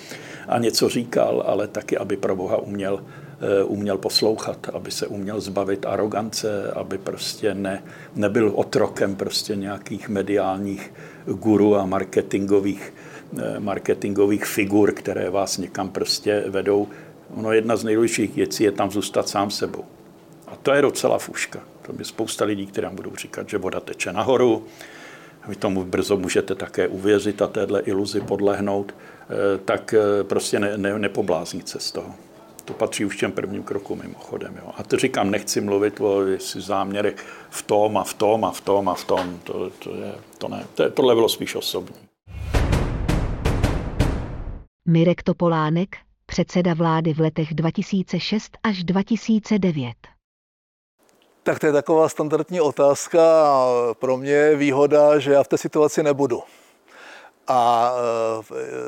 a 0.47 0.59
něco 0.59 0.89
říkal, 0.89 1.43
ale 1.45 1.67
taky, 1.67 1.97
aby 1.97 2.17
pro 2.17 2.35
Boha 2.35 2.57
uměl, 2.57 3.03
uměl 3.65 3.97
poslouchat, 3.97 4.69
aby 4.73 4.91
se 4.91 5.07
uměl 5.07 5.41
zbavit 5.41 5.85
arogance, 5.85 6.71
aby 6.71 6.97
prostě 6.97 7.53
ne, 7.53 7.83
nebyl 8.15 8.51
otrokem 8.55 9.15
prostě 9.15 9.55
nějakých 9.55 10.09
mediálních 10.09 10.93
guru 11.25 11.75
a 11.75 11.85
marketingových, 11.85 12.93
marketingových 13.59 14.45
figur, 14.45 14.91
které 14.91 15.29
vás 15.29 15.57
někam 15.57 15.89
prostě 15.89 16.43
vedou. 16.47 16.87
Ono 17.35 17.51
jedna 17.51 17.75
z 17.75 17.83
nejdůležitějších 17.83 18.35
věcí 18.35 18.63
je 18.63 18.71
tam 18.71 18.91
zůstat 18.91 19.29
sám 19.29 19.51
sebou. 19.51 19.83
A 20.47 20.55
to 20.55 20.73
je 20.73 20.81
docela 20.81 21.17
fuška. 21.17 21.59
To 21.81 21.93
je 21.99 22.05
spousta 22.05 22.45
lidí, 22.45 22.65
kteří 22.65 22.87
budou 22.91 23.15
říkat, 23.15 23.49
že 23.49 23.57
voda 23.57 23.79
teče 23.79 24.13
nahoru, 24.13 24.63
vy 25.47 25.55
tomu 25.55 25.83
brzo 25.83 26.17
můžete 26.17 26.55
také 26.55 26.87
uvěřit 26.87 27.41
a 27.41 27.47
téhle 27.47 27.81
iluzi 27.81 28.21
podlehnout, 28.21 28.91
eh, 28.91 29.14
tak 29.65 29.93
eh, 29.93 30.23
prostě 30.23 30.59
ne, 30.59 30.77
ne, 30.77 30.99
nepobláznit 30.99 31.69
se 31.69 31.79
z 31.79 31.91
toho. 31.91 32.15
To 32.65 32.73
patří 32.73 33.05
už 33.05 33.17
těm 33.17 33.31
prvním 33.31 33.63
kroku 33.63 33.95
mimochodem. 33.95 34.57
Jo. 34.57 34.71
A 34.77 34.83
to 34.83 34.97
říkám, 34.97 35.31
nechci 35.31 35.61
mluvit 35.61 36.01
o 36.01 36.21
záměrech 36.55 37.15
v 37.49 37.61
tom 37.61 37.97
a 37.97 38.03
v 38.03 38.13
tom 38.13 38.45
a 38.45 38.51
v 38.51 38.61
tom 38.61 38.89
a 38.89 38.93
v 38.93 39.03
tom. 39.03 39.39
To, 39.43 39.69
to, 39.69 39.95
je, 39.95 40.15
to 40.37 40.47
ne. 40.47 40.65
To 40.75 40.83
je, 40.83 40.89
tohle 40.89 41.15
bylo 41.15 41.29
spíš 41.29 41.55
osobní. 41.55 41.95
Mirek 44.87 45.23
Topolánek, 45.23 45.95
předseda 46.25 46.73
vlády 46.73 47.13
v 47.13 47.19
letech 47.19 47.53
2006 47.53 48.57
až 48.63 48.83
2009. 48.83 49.93
Tak 51.43 51.59
to 51.59 51.65
je 51.65 51.71
taková 51.71 52.09
standardní 52.09 52.61
otázka 52.61 53.47
a 53.47 53.69
pro 53.99 54.17
mě 54.17 54.31
je 54.31 54.55
výhoda, 54.55 55.19
že 55.19 55.31
já 55.31 55.43
v 55.43 55.47
té 55.47 55.57
situaci 55.57 56.03
nebudu. 56.03 56.41
A 57.47 57.93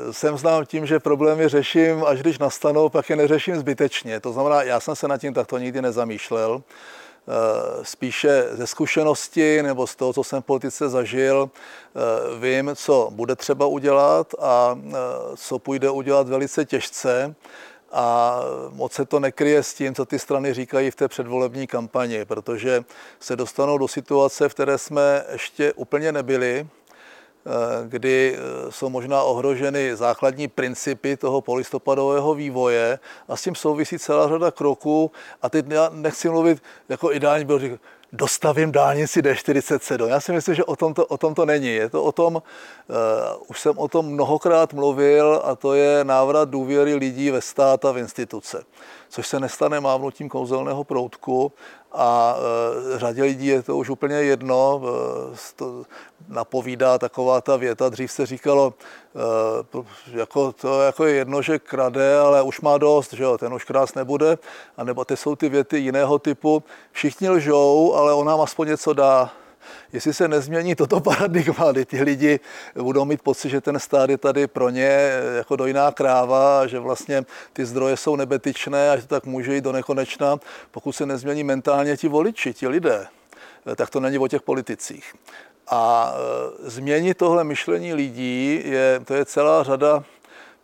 e, 0.08 0.12
jsem 0.12 0.38
znám 0.38 0.66
tím, 0.66 0.86
že 0.86 1.00
problémy 1.00 1.48
řeším, 1.48 2.04
až 2.04 2.20
když 2.20 2.38
nastanou, 2.38 2.88
pak 2.88 3.10
je 3.10 3.16
neřeším 3.16 3.56
zbytečně. 3.56 4.20
To 4.20 4.32
znamená, 4.32 4.62
já 4.62 4.80
jsem 4.80 4.96
se 4.96 5.08
nad 5.08 5.18
tím 5.18 5.34
takto 5.34 5.58
nikdy 5.58 5.82
nezamýšlel. 5.82 6.62
E, 6.62 7.84
spíše 7.84 8.44
ze 8.52 8.66
zkušenosti 8.66 9.62
nebo 9.62 9.86
z 9.86 9.96
toho, 9.96 10.12
co 10.12 10.24
jsem 10.24 10.42
v 10.42 10.44
politice 10.44 10.88
zažil, 10.88 11.50
e, 11.50 12.40
vím, 12.40 12.70
co 12.74 13.08
bude 13.12 13.36
třeba 13.36 13.66
udělat 13.66 14.34
a 14.40 14.78
co 15.36 15.58
půjde 15.58 15.90
udělat 15.90 16.28
velice 16.28 16.64
těžce 16.64 17.34
a 17.92 18.40
moc 18.70 18.92
se 18.92 19.04
to 19.04 19.20
nekryje 19.20 19.62
s 19.62 19.74
tím, 19.74 19.94
co 19.94 20.04
ty 20.04 20.18
strany 20.18 20.54
říkají 20.54 20.90
v 20.90 20.94
té 20.94 21.08
předvolební 21.08 21.66
kampani, 21.66 22.24
protože 22.24 22.84
se 23.20 23.36
dostanou 23.36 23.78
do 23.78 23.88
situace, 23.88 24.48
v 24.48 24.54
které 24.54 24.78
jsme 24.78 25.24
ještě 25.32 25.72
úplně 25.72 26.12
nebyli, 26.12 26.66
eh, 26.66 26.77
kdy 27.88 28.36
eh, 28.36 28.72
jsou 28.72 28.88
možná 28.88 29.22
ohroženy 29.22 29.96
základní 29.96 30.48
principy 30.48 31.16
toho 31.16 31.40
polistopadového 31.40 32.34
vývoje 32.34 32.98
a 33.28 33.36
s 33.36 33.42
tím 33.42 33.54
souvisí 33.54 33.98
celá 33.98 34.28
řada 34.28 34.50
kroků. 34.50 35.10
A 35.42 35.48
teď 35.48 35.66
já 35.68 35.90
nechci 35.92 36.28
mluvit, 36.28 36.62
jako 36.88 37.12
ideální 37.12 37.44
byl 37.44 37.58
říkat, 37.58 37.80
dostavím 38.12 38.72
dálnici 38.72 39.22
D47. 39.22 40.06
Já 40.06 40.20
si 40.20 40.32
myslím, 40.32 40.54
že 40.54 40.64
o 40.64 40.76
tom 40.76 40.94
to, 40.94 41.06
o 41.06 41.16
tom 41.16 41.34
to 41.34 41.46
není. 41.46 41.68
Je 41.68 41.88
to 41.88 42.04
o 42.04 42.12
tom, 42.12 42.34
uh, 42.34 42.42
už 43.46 43.60
jsem 43.60 43.78
o 43.78 43.88
tom 43.88 44.06
mnohokrát 44.06 44.72
mluvil, 44.72 45.42
a 45.44 45.56
to 45.56 45.74
je 45.74 46.04
návrat 46.04 46.48
důvěry 46.48 46.94
lidí 46.94 47.30
ve 47.30 47.40
stát 47.40 47.84
a 47.84 47.92
v 47.92 47.98
instituce. 47.98 48.64
Což 49.08 49.28
se 49.28 49.40
nestane 49.40 49.80
mávnutím 49.80 50.28
kouzelného 50.28 50.84
proutku, 50.84 51.52
a 51.92 52.36
e, 52.94 52.98
řadě 52.98 53.22
lidí 53.22 53.46
je 53.46 53.62
to 53.62 53.76
už 53.76 53.90
úplně 53.90 54.14
jedno, 54.14 54.82
e, 55.32 55.36
to 55.56 55.82
napovídá 56.28 56.98
taková 56.98 57.40
ta 57.40 57.56
věta, 57.56 57.88
dřív 57.88 58.12
se 58.12 58.26
říkalo, 58.26 58.74
e, 59.74 60.18
jako 60.18 60.52
to 60.52 60.82
jako 60.82 61.04
je 61.04 61.14
jedno, 61.14 61.42
že 61.42 61.58
krade, 61.58 62.18
ale 62.18 62.42
už 62.42 62.60
má 62.60 62.78
dost, 62.78 63.12
že 63.12 63.22
jo, 63.22 63.38
ten 63.38 63.54
už 63.54 63.64
krás 63.64 63.94
nebude, 63.94 64.38
a 64.76 64.84
nebo 64.84 65.04
ty 65.04 65.16
jsou 65.16 65.36
ty 65.36 65.48
věty 65.48 65.78
jiného 65.78 66.18
typu, 66.18 66.62
všichni 66.92 67.30
lžou, 67.30 67.94
ale 67.94 68.14
on 68.14 68.26
nám 68.26 68.40
aspoň 68.40 68.68
něco 68.68 68.92
dá, 68.92 69.32
jestli 69.92 70.14
se 70.14 70.28
nezmění 70.28 70.74
toto 70.74 71.00
paradigma, 71.10 71.72
kdy 71.72 71.84
ti 71.84 72.02
lidi 72.02 72.40
budou 72.74 73.04
mít 73.04 73.22
pocit, 73.22 73.48
že 73.48 73.60
ten 73.60 73.78
stát 73.78 74.10
je 74.10 74.18
tady 74.18 74.46
pro 74.46 74.70
ně 74.70 75.10
jako 75.36 75.56
dojná 75.56 75.90
kráva, 75.90 76.66
že 76.66 76.78
vlastně 76.78 77.24
ty 77.52 77.66
zdroje 77.66 77.96
jsou 77.96 78.16
nebetyčné 78.16 78.90
a 78.90 78.96
že 78.96 79.02
to 79.02 79.14
tak 79.14 79.24
může 79.24 79.54
jít 79.54 79.64
do 79.64 79.72
nekonečna, 79.72 80.36
pokud 80.70 80.92
se 80.92 81.06
nezmění 81.06 81.44
mentálně 81.44 81.96
ti 81.96 82.08
voliči, 82.08 82.54
ti 82.54 82.68
lidé, 82.68 83.06
tak 83.76 83.90
to 83.90 84.00
není 84.00 84.18
o 84.18 84.28
těch 84.28 84.42
politicích. 84.42 85.14
A 85.70 86.12
e, 86.66 86.70
změnit 86.70 87.18
tohle 87.18 87.44
myšlení 87.44 87.94
lidí, 87.94 88.62
je, 88.64 89.00
to 89.04 89.14
je 89.14 89.24
celá 89.24 89.62
řada 89.62 90.04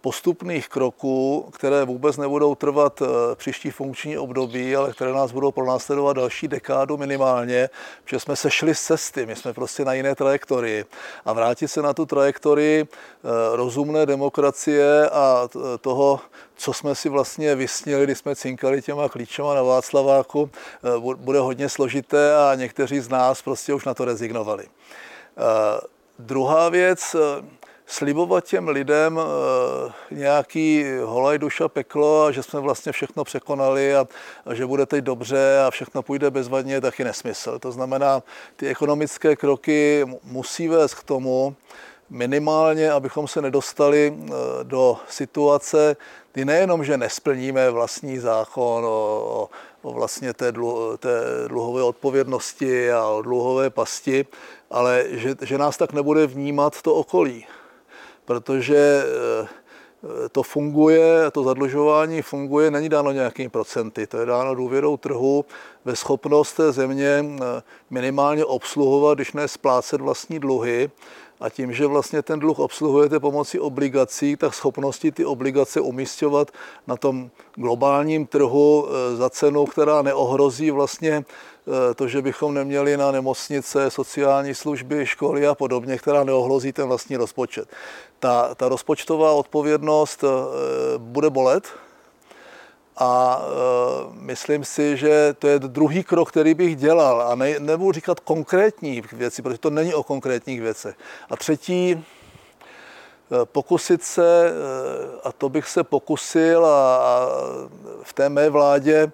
postupných 0.05 0.69
kroků, 0.69 1.49
které 1.53 1.85
vůbec 1.85 2.17
nebudou 2.17 2.55
trvat 2.55 3.03
eh, 3.03 3.07
příští 3.35 3.71
funkční 3.71 4.19
období, 4.19 4.77
ale 4.77 4.93
které 4.93 5.13
nás 5.13 5.33
budou 5.33 5.53
pronásledovat 5.53 6.17
další 6.17 6.49
dekádu 6.49 6.97
minimálně, 6.97 7.71
protože 8.05 8.21
jsme 8.21 8.37
sešli 8.37 8.75
z 8.75 8.81
cesty, 8.81 9.27
my 9.27 9.37
jsme 9.37 9.53
prostě 9.53 9.85
na 9.85 9.93
jiné 9.93 10.15
trajektorii. 10.15 10.85
A 11.25 11.33
vrátit 11.33 11.69
se 11.69 11.83
na 11.83 11.95
tu 11.95 12.07
trajektorii 12.07 12.85
eh, 12.85 13.57
rozumné 13.57 14.07
demokracie 14.07 15.11
a 15.11 15.49
toho, 15.81 16.21
co 16.57 16.73
jsme 16.73 16.95
si 16.95 17.09
vlastně 17.09 17.55
vysnili, 17.55 18.05
když 18.05 18.19
jsme 18.19 18.37
cinkali 18.37 18.83
těma 18.83 19.09
klíčema 19.09 19.55
na 19.55 19.63
Václaváku, 19.63 20.51
eh, 20.53 21.17
bude 21.17 21.39
hodně 21.39 21.69
složité 21.69 22.37
a 22.37 22.55
někteří 22.55 23.01
z 23.01 23.09
nás 23.09 23.43
prostě 23.43 23.75
už 23.75 23.85
na 23.85 23.95
to 23.95 24.05
rezignovali. 24.05 24.65
Druhá 26.19 26.69
věc, 26.69 27.17
slibovat 27.87 28.45
těm 28.45 28.69
lidem 28.69 29.21
eh, 29.21 29.93
nějaký 30.11 30.85
holaj 31.05 31.39
duša 31.39 31.69
peklo 31.69 32.25
a 32.25 32.33
že 32.33 32.43
jsme 32.43 32.61
vlastně 32.61 32.93
všechno 32.93 33.25
překonali 33.25 33.97
a, 33.97 34.07
a 34.47 34.55
že 34.55 34.67
bude 34.67 34.87
teď 34.87 35.05
dobře 35.05 35.61
a 35.67 35.71
všechno 35.71 36.03
půjde 36.03 36.31
bezvadně, 36.31 36.81
taky 36.81 37.05
nesmysl. 37.05 37.59
To 37.59 37.73
znamená, 37.73 38.23
ty 38.57 38.69
ekonomické 38.69 39.37
kroky 39.37 40.05
musí 40.25 40.69
vést 40.69 40.95
k 40.95 41.03
tomu, 41.03 41.57
minimálně, 42.11 42.93
abychom 42.93 43.29
se 43.29 43.43
nedostali 43.43 44.15
eh, 44.17 44.31
do 44.63 44.97
situace, 45.09 45.97
kdy 46.33 46.45
nejenom, 46.45 46.85
že 46.85 46.99
nesplníme 46.99 47.71
vlastní 47.71 48.19
zákon 48.19 48.85
o, 48.85 49.49
o 49.83 49.93
vlastně 49.93 50.33
té, 50.33 50.53
dlu, 50.53 50.97
té 50.97 51.21
dluhové 51.49 51.83
odpovědnosti 51.83 52.93
a 52.93 53.07
o 53.09 53.23
dluhové 53.23 53.71
pasti, 53.71 54.27
ale 54.71 55.05
že, 55.09 55.35
že 55.43 55.59
nás 55.59 55.77
tak 55.77 55.93
nebude 55.93 56.27
vnímat 56.27 56.83
to 56.83 56.95
okolí 56.95 57.47
protože 58.25 59.05
eh, 59.05 59.49
to 60.33 60.43
funguje, 60.43 61.31
to 61.31 61.43
zadlužování 61.43 62.23
funguje, 62.23 62.71
není 62.71 62.89
dáno 62.89 63.13
nějakými 63.13 63.49
procenty, 63.49 64.07
to 64.07 64.19
je 64.19 64.27
dáno 64.27 64.55
důvěrou 64.55 64.97
trhu 64.97 65.45
ve 65.85 65.97
schopnost 65.97 66.53
té 66.53 66.73
země 66.73 67.25
eh, 67.25 67.63
minimálně 67.91 68.45
obsluhovat, 68.45 69.19
když 69.19 69.33
ne 69.33 69.49
splácet 69.49 70.01
vlastní 70.01 70.39
dluhy. 70.39 70.91
A 71.41 71.51
tím, 71.51 71.73
že 71.73 71.87
vlastně 71.87 72.23
ten 72.23 72.41
dluh 72.41 72.59
obsluhujete 72.59 73.21
pomocí 73.21 73.61
obligací, 73.61 74.37
tak 74.37 74.55
schopnosti 74.55 75.13
ty 75.13 75.25
obligace 75.25 75.81
umístěvat 75.81 76.51
na 76.87 76.97
tom 76.97 77.31
globálním 77.55 78.27
trhu 78.27 78.89
eh, 78.89 79.17
za 79.17 79.31
cenu, 79.31 79.67
která 79.67 80.03
neohrozí 80.03 80.71
vlastně 80.71 81.25
Eh, 81.69 81.95
to, 81.95 82.09
že 82.09 82.23
bychom 82.23 82.55
neměli 82.55 82.97
na 82.97 83.11
nemocnice, 83.11 83.91
sociální 83.91 84.55
služby, 84.55 85.07
školy 85.07 85.47
a 85.47 85.55
podobně, 85.55 85.99
která 85.99 86.25
neohlozí 86.25 86.73
ten 86.73 86.89
vlastní 86.89 87.17
rozpočet. 87.17 87.69
Ta, 88.19 88.55
ta 88.55 88.69
rozpočtová 88.69 89.33
odpovědnost 89.33 90.25
eh, 90.25 90.29
bude 90.99 91.31
bolet, 91.31 91.69
a 92.97 93.43
e, 93.43 93.51
myslím 94.21 94.65
si, 94.65 94.97
že 94.97 95.35
to 95.39 95.49
je 95.49 95.59
druhý 95.59 96.05
krok, 96.05 96.29
který 96.29 96.55
bych 96.55 96.77
dělal. 96.77 97.23
A 97.23 97.35
ne, 97.35 97.59
nebudu 97.59 97.93
říkat 97.93 98.21
konkrétní 98.21 99.03
věci, 99.13 99.43
protože 99.43 99.59
to 99.59 99.71
není 99.71 99.95
o 99.95 100.03
konkrétních 100.03 100.61
věcech. 100.61 100.97
A 101.31 101.37
třetí, 101.37 102.05
pokusit 103.45 104.03
se, 104.03 104.53
a 105.25 105.33
to 105.33 105.49
bych 105.49 105.69
se 105.69 105.85
pokusil 105.85 106.67
a, 106.67 106.97
a 106.97 107.29
v 108.03 108.13
té 108.13 108.29
mé 108.29 108.51
vládě 108.51 109.13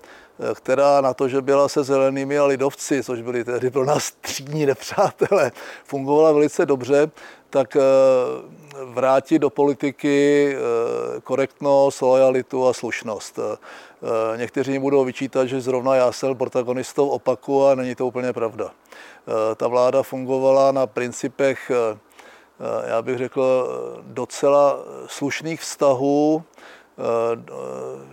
která 0.55 1.01
na 1.01 1.15
to, 1.15 1.29
že 1.29 1.41
byla 1.41 1.69
se 1.69 1.85
zelenými 1.85 2.39
a 2.39 2.45
lidovci, 2.45 3.03
což 3.03 3.23
byli 3.23 3.45
tehdy 3.45 3.71
pro 3.71 3.85
nás 3.85 4.13
třídní 4.21 4.67
nepřátelé, 4.67 5.53
fungovala 5.85 6.33
velice 6.33 6.67
dobře, 6.67 7.11
tak 7.51 7.77
eh, 7.77 7.81
vrátit 8.85 9.39
do 9.39 9.51
politiky 9.51 10.49
eh, 10.57 11.21
korektnost, 11.21 12.03
lojalitu 12.03 12.67
a 12.67 12.73
slušnost. 12.73 13.39
Eh, 13.39 14.37
někteří 14.37 14.79
budou 14.79 15.05
vyčítat, 15.05 15.47
že 15.47 15.61
zrovna 15.61 15.95
já 15.95 16.13
jsem 16.13 16.37
protagonistou 16.37 17.09
opaku 17.09 17.67
a 17.67 17.75
není 17.75 17.95
to 17.95 18.07
úplně 18.07 18.33
pravda. 18.33 18.71
Ta 19.57 19.69
vláda 19.69 20.03
fungovala 20.03 20.73
na 20.73 20.87
principech, 20.87 21.71
já 22.87 23.03
bych 23.03 23.19
řekl, 23.19 23.69
docela 24.03 24.79
slušných 25.07 25.61
vztahů, 25.61 26.45
Eh, 26.45 26.80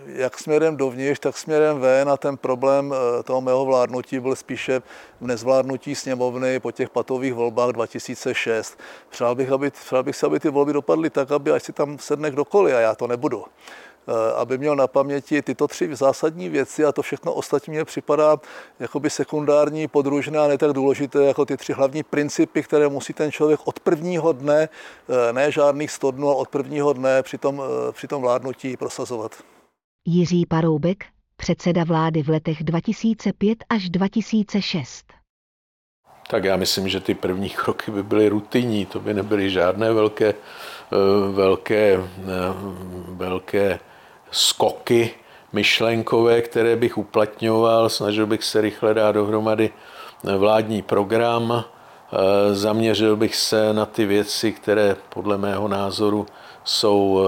jak 0.06 0.38
směrem 0.38 0.76
dovnitř, 0.76 1.20
tak 1.20 1.38
směrem 1.38 1.80
ven 1.80 2.08
a 2.08 2.16
ten 2.16 2.36
problém 2.36 2.94
eh, 2.94 3.22
toho 3.22 3.40
mého 3.40 3.64
vládnutí 3.64 4.20
byl 4.20 4.36
spíše 4.36 4.82
v 5.20 5.26
nezvládnutí 5.26 5.94
sněmovny 5.94 6.60
po 6.60 6.72
těch 6.72 6.90
patových 6.90 7.34
volbách 7.34 7.70
2006. 7.70 8.78
Přál 9.10 9.34
bych, 9.34 9.52
aby, 9.52 9.70
přál 9.70 10.02
bych 10.02 10.16
se, 10.16 10.26
aby 10.26 10.40
ty 10.40 10.48
volby 10.48 10.72
dopadly 10.72 11.10
tak, 11.10 11.30
aby 11.30 11.52
ať 11.52 11.62
si 11.62 11.72
tam 11.72 11.98
sedne 11.98 12.30
kdokoliv 12.30 12.74
a 12.74 12.80
já 12.80 12.94
to 12.94 13.06
nebudu. 13.06 13.44
Aby 14.36 14.58
měl 14.58 14.76
na 14.76 14.86
paměti 14.86 15.42
tyto 15.42 15.68
tři 15.68 15.96
zásadní 15.96 16.48
věci 16.48 16.84
a 16.84 16.92
to 16.92 17.02
všechno 17.02 17.34
ostatní 17.34 17.70
mě 17.70 17.84
připadá 17.84 18.36
jakoby 18.80 19.10
sekundární, 19.10 19.88
podružné 19.88 20.38
a 20.38 20.48
ne 20.48 20.58
tak 20.58 20.72
důležité 20.72 21.24
jako 21.24 21.44
ty 21.44 21.56
tři 21.56 21.72
hlavní 21.72 22.02
principy, 22.02 22.62
které 22.62 22.88
musí 22.88 23.12
ten 23.12 23.32
člověk 23.32 23.60
od 23.64 23.80
prvního 23.80 24.32
dne, 24.32 24.68
ne 25.32 25.52
žádných 25.52 25.90
100 25.90 26.10
dnů, 26.10 26.28
ale 26.28 26.36
od 26.36 26.48
prvního 26.48 26.92
dne 26.92 27.22
při 27.22 27.38
tom, 27.38 27.62
při 27.92 28.06
tom 28.06 28.22
vládnutí 28.22 28.76
prosazovat. 28.76 29.32
Jiří 30.06 30.46
Paroubek, 30.46 31.04
předseda 31.36 31.84
vlády 31.84 32.22
v 32.22 32.28
letech 32.28 32.64
2005 32.64 33.64
až 33.68 33.90
2006. 33.90 35.04
Tak 36.30 36.44
já 36.44 36.56
myslím, 36.56 36.88
že 36.88 37.00
ty 37.00 37.14
první 37.14 37.50
kroky 37.50 37.90
by 37.90 38.02
byly 38.02 38.28
rutinní, 38.28 38.86
to 38.86 39.00
by 39.00 39.14
nebyly 39.14 39.50
žádné 39.50 39.92
velké, 39.92 40.28
eh, 40.28 40.36
velké, 41.32 41.94
eh, 41.94 42.04
velké 43.08 43.78
skoky 44.30 45.10
myšlenkové, 45.52 46.42
které 46.42 46.76
bych 46.76 46.98
uplatňoval, 46.98 47.88
snažil 47.88 48.26
bych 48.26 48.44
se 48.44 48.60
rychle 48.60 48.94
dát 48.94 49.12
dohromady 49.12 49.70
vládní 50.38 50.82
program, 50.82 51.64
eh, 51.64 52.54
zaměřil 52.54 53.16
bych 53.16 53.36
se 53.36 53.72
na 53.72 53.86
ty 53.86 54.06
věci, 54.06 54.52
které 54.52 54.96
podle 55.08 55.38
mého 55.38 55.68
názoru 55.68 56.26
jsou 56.64 57.20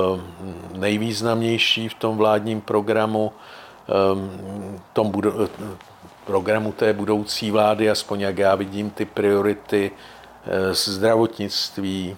nejvýznamnější 0.74 1.88
v 1.88 1.94
tom 1.94 2.16
vládním 2.16 2.60
programu, 2.60 3.32
tom 4.92 5.12
programu 6.26 6.72
té 6.72 6.92
budoucí 6.92 7.50
vlády, 7.50 7.90
aspoň 7.90 8.20
jak 8.20 8.38
já 8.38 8.54
vidím 8.54 8.90
ty 8.90 9.04
priority 9.04 9.90
zdravotnictví, 10.70 12.16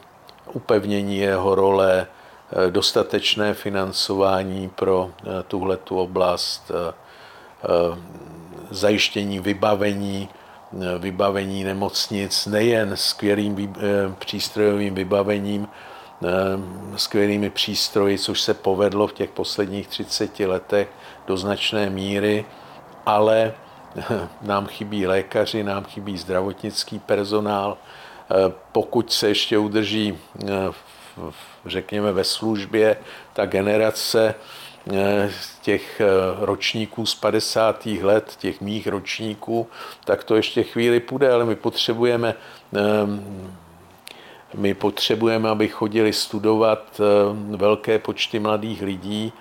upevnění 0.53 1.17
jeho 1.17 1.55
role, 1.55 2.07
dostatečné 2.71 3.55
financování 3.55 4.69
pro 4.69 5.11
eh, 5.11 5.43
tuhletu 5.49 5.99
oblast, 5.99 6.71
zajištění 8.71 9.39
vybavení, 9.39 10.29
vybavení 10.99 11.65
nemocnic 11.65 12.47
nejen 12.47 12.97
skvělým 12.97 13.75
přístrojovým 14.19 14.95
vybavením, 14.95 15.69
skvělými 16.97 17.51
přístroji, 17.51 18.19
což 18.19 18.41
se 18.41 18.55
povedlo 18.55 19.07
v 19.07 19.13
těch 19.13 19.31
posledních 19.31 19.89
30 19.89 20.41
letech 20.41 20.89
do 21.27 21.37
značné 21.37 21.91
míry, 21.91 22.45
ale 23.07 23.55
nám 24.43 24.67
chybí 24.67 25.07
lékaři, 25.07 25.63
nám 25.63 25.85
chybí 25.85 26.19
zdravotnický 26.19 26.99
personál. 26.99 27.77
Eh, 28.31 28.53
pokud 28.73 29.13
se 29.13 29.29
ještě 29.29 29.59
udrží, 29.59 30.19
eh, 30.45 30.49
řekněme, 31.67 32.13
ve 32.13 32.25
službě 32.25 32.97
ta 33.33 33.47
generace 33.47 34.35
eh, 34.93 35.31
těch 35.63 36.03
ročníků 36.41 37.07
z 37.07 37.15
50. 37.15 37.87
let, 37.87 38.35
těch 38.39 38.61
mých 38.61 38.87
ročníků, 38.87 39.69
tak 40.05 40.25
to 40.25 40.37
ještě 40.37 40.63
chvíli 40.63 41.01
půjde, 41.01 41.33
ale 41.33 41.45
my 41.45 41.57
potřebujeme 41.57 42.35
my 44.55 44.75
potřebujeme, 44.75 45.49
aby 45.49 45.69
chodili 45.69 46.13
studovat 46.13 47.01
velké 47.57 47.99
počty 47.99 48.39
mladých 48.39 48.83
lidí, 48.83 49.33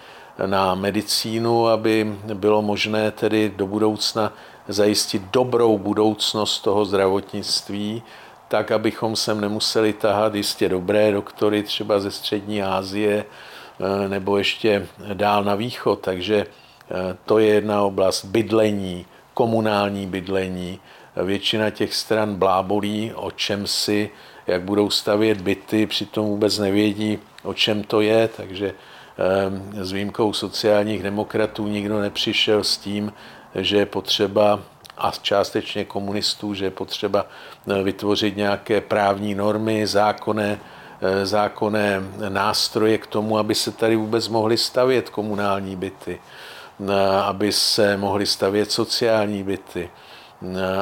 na 0.46 0.76
medicínu, 0.76 1.68
aby 1.68 2.16
bylo 2.34 2.62
možné 2.62 3.12
tedy 3.12 3.54
do 3.56 3.68
budoucna 3.68 4.34
zajistit 4.68 5.22
dobrou 5.32 5.78
budoucnost 5.78 6.60
toho 6.60 6.86
zdravotnictví, 6.86 8.04
tak 8.52 8.72
abychom 8.72 9.16
sem 9.16 9.42
nemuseli 9.42 9.94
tahat 9.94 10.36
jistě 10.36 10.70
dobré 10.70 11.12
doktory 11.12 11.64
třeba 11.64 12.00
ze 12.00 12.12
střední 12.12 12.64
Asie 12.64 13.26
eh, 13.26 14.10
nebo 14.10 14.38
ještě 14.38 14.88
dál 15.14 15.44
na 15.44 15.56
východ. 15.56 16.00
Takže 16.00 16.46
eh, 16.46 17.18
to 17.26 17.40
je 17.40 17.48
jedna 17.48 17.82
oblast 17.82 18.26
bydlení, 18.26 19.06
komunální 19.34 20.08
bydlení. 20.08 20.80
Většina 21.24 21.70
těch 21.70 21.94
stran 21.96 22.36
blábolí, 22.36 23.12
o 23.16 23.32
čem 23.32 23.68
si, 23.68 24.10
jak 24.48 24.62
budou 24.62 24.90
stavět 24.90 25.42
byty, 25.42 25.88
přitom 25.88 26.26
vůbec 26.26 26.60
nevědí, 26.60 27.20
o 27.44 27.54
čem 27.54 27.84
to 27.84 28.02
je, 28.02 28.28
takže 28.28 28.74
Ehm, 29.22 29.86
s 29.86 29.92
výjimkou 29.92 30.34
sociálních 30.34 31.04
demokratů 31.04 31.68
nikdo 31.68 32.00
nepřišel 32.00 32.64
s 32.64 32.78
tím, 32.78 33.14
že 33.56 33.78
je 33.78 33.86
potřeba 33.86 34.60
a 35.02 35.12
částečně 35.22 35.86
komunistů, 35.86 36.54
že 36.54 36.66
je 36.66 36.72
potřeba 36.72 37.26
eh, 37.70 37.84
vytvořit 37.84 38.38
nějaké 38.38 38.82
právní 38.82 39.36
normy, 39.36 39.88
zákonné, 39.88 40.60
eh, 41.02 41.26
zákonné 41.26 42.02
nástroje 42.30 42.98
k 42.98 43.08
tomu, 43.08 43.38
aby 43.38 43.56
se 43.56 43.72
tady 43.72 43.96
vůbec 43.96 44.28
mohly 44.28 44.58
stavět 44.58 45.10
komunální 45.10 45.76
byty, 45.76 46.22
eh, 46.90 47.22
aby 47.24 47.52
se 47.52 47.98
mohly 47.98 48.26
stavět 48.26 48.72
sociální 48.72 49.44
byty, 49.44 49.90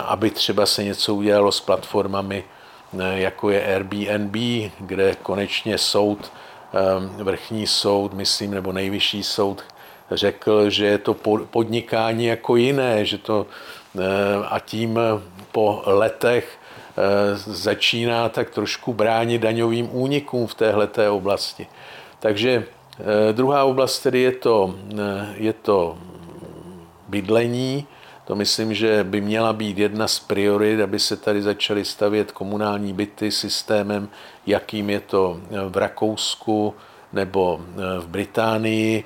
aby 0.06 0.32
třeba 0.32 0.66
se 0.66 0.84
něco 0.84 1.16
udělalo 1.16 1.52
s 1.52 1.62
platformami, 1.62 2.44
jako 2.94 3.50
je 3.50 3.76
Airbnb, 3.76 4.36
kde 4.80 5.16
konečně 5.16 5.78
soud 5.78 6.32
vrchní 7.24 7.68
soud, 7.68 8.14
myslím, 8.14 8.52
nebo 8.52 8.72
nejvyšší 8.72 9.24
soud 9.24 9.64
řekl, 10.12 10.70
že 10.70 10.86
je 10.86 10.97
to 10.97 11.14
podnikání 11.51 12.26
jako 12.26 12.55
jiné, 12.55 13.05
že 13.05 13.18
to 13.18 13.45
eh, 13.97 14.01
a 14.49 14.60
tím 14.60 14.99
po 15.51 15.82
letech 15.86 16.57
eh, 16.57 17.01
začíná 17.36 18.30
tak 18.30 18.49
trošku 18.49 18.93
bránit 18.93 19.41
daňovým 19.41 19.89
únikům 19.91 20.47
v 20.47 20.55
téhleté 20.55 21.10
oblasti. 21.10 21.68
Takže 22.20 22.64
eh, 22.99 23.34
druhá 23.34 23.64
oblast 23.64 23.99
tedy 23.99 24.20
je 24.20 24.32
to, 24.32 24.76
je 25.34 25.53
to 25.53 25.97
bydlení, 27.07 27.88
to 28.26 28.36
myslím, 28.36 28.74
že 28.74 29.03
by 29.03 29.22
měla 29.22 29.53
být 29.53 29.78
jedna 29.78 30.07
z 30.07 30.20
priorit, 30.20 30.82
aby 30.82 30.99
se 30.99 31.18
tady 31.18 31.41
začaly 31.41 31.86
stavět 31.86 32.32
komunální 32.32 32.93
byty 32.93 33.32
systémem, 33.32 34.10
jakým 34.45 34.89
je 34.89 34.99
to 34.99 35.39
v 35.70 35.78
Rakousku 35.78 36.76
nebo 37.14 37.62
v 37.99 38.07
Británii. 38.07 39.03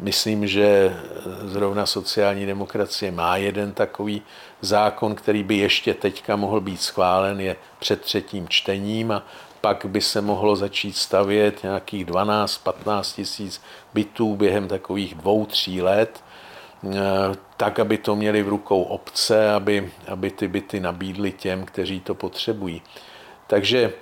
Myslím, 0.00 0.46
že 0.46 0.96
zrovna 1.44 1.86
sociální 1.86 2.46
demokracie 2.46 3.12
má 3.12 3.36
jeden 3.36 3.72
takový 3.72 4.22
zákon, 4.60 5.14
který 5.14 5.42
by 5.42 5.56
ještě 5.56 5.94
teďka 5.94 6.36
mohl 6.36 6.60
být 6.60 6.82
schválen, 6.82 7.40
je 7.40 7.56
před 7.78 8.00
třetím 8.00 8.48
čtením 8.48 9.12
a 9.12 9.22
pak 9.60 9.86
by 9.86 10.00
se 10.00 10.20
mohlo 10.20 10.56
začít 10.56 10.96
stavět 10.96 11.62
nějakých 11.62 12.06
12-15 12.06 13.14
tisíc 13.14 13.62
bytů 13.94 14.36
během 14.36 14.68
takových 14.68 15.14
dvou, 15.14 15.46
tří 15.46 15.82
let 15.82 16.22
Eh, 16.84 17.36
tak, 17.56 17.78
aby 17.78 17.98
to 17.98 18.16
měli 18.16 18.42
v 18.42 18.48
rukou 18.48 18.82
obce, 18.82 19.52
aby, 19.52 19.92
aby 20.08 20.30
ty 20.30 20.48
byty 20.48 20.80
nabídly 20.80 21.32
těm, 21.32 21.64
kteří 21.64 22.00
to 22.00 22.14
potřebují. 22.14 22.82
Takže 23.46 23.92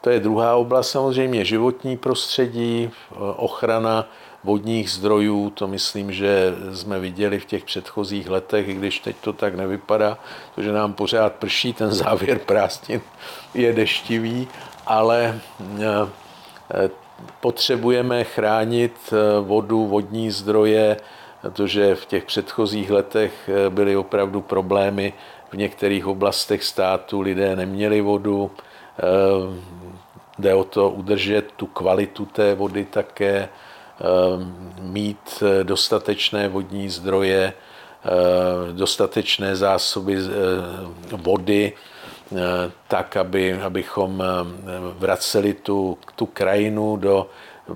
to 0.00 0.10
je 0.10 0.20
druhá 0.20 0.56
oblast, 0.56 0.90
samozřejmě 0.90 1.44
životní 1.44 1.96
prostředí, 1.96 2.90
eh, 2.90 3.14
ochrana 3.36 4.08
vodních 4.44 4.90
zdrojů, 4.90 5.50
to 5.50 5.68
myslím, 5.68 6.12
že 6.12 6.54
jsme 6.72 6.98
viděli 7.00 7.38
v 7.38 7.44
těch 7.44 7.64
předchozích 7.64 8.30
letech, 8.30 8.68
i 8.68 8.74
když 8.74 8.98
teď 8.98 9.16
to 9.20 9.32
tak 9.32 9.54
nevypadá, 9.54 10.18
protože 10.54 10.72
nám 10.72 10.92
pořád 10.92 11.32
prší, 11.32 11.72
ten 11.72 11.90
závěr 11.90 12.38
prázdnin 12.46 13.00
je 13.54 13.72
deštivý, 13.72 14.48
ale 14.86 15.40
eh, 15.80 16.90
potřebujeme 17.40 18.24
chránit 18.24 19.14
vodu, 19.40 19.86
vodní 19.86 20.30
zdroje, 20.30 20.96
protože 21.44 21.94
v 21.94 22.06
těch 22.06 22.24
předchozích 22.24 22.90
letech 22.90 23.32
eh, 23.48 23.70
byly 23.70 23.96
opravdu 23.96 24.40
problémy 24.40 25.12
v 25.50 25.56
některých 25.56 26.06
oblastech 26.06 26.64
státu, 26.64 27.20
lidé 27.20 27.56
neměli 27.56 28.00
vodu, 28.00 28.50
eh, 28.98 29.02
jde 30.38 30.54
o 30.54 30.64
to 30.64 30.90
udržet 30.90 31.52
tu 31.56 31.66
kvalitu 31.66 32.26
té 32.26 32.54
vody 32.54 32.84
také, 32.84 33.48
eh, 33.48 34.04
mít 34.80 35.42
dostatečné 35.62 36.48
vodní 36.48 36.88
zdroje, 36.88 37.52
dostatečné 38.72 39.56
zásoby 39.56 40.18
vody, 41.12 41.72
tak, 42.88 43.16
aby, 43.16 43.52
abychom 43.52 44.22
vraceli 44.98 45.54
tu, 45.54 45.98
tu 46.16 46.26
krajinu 46.26 46.96
do 46.96 47.26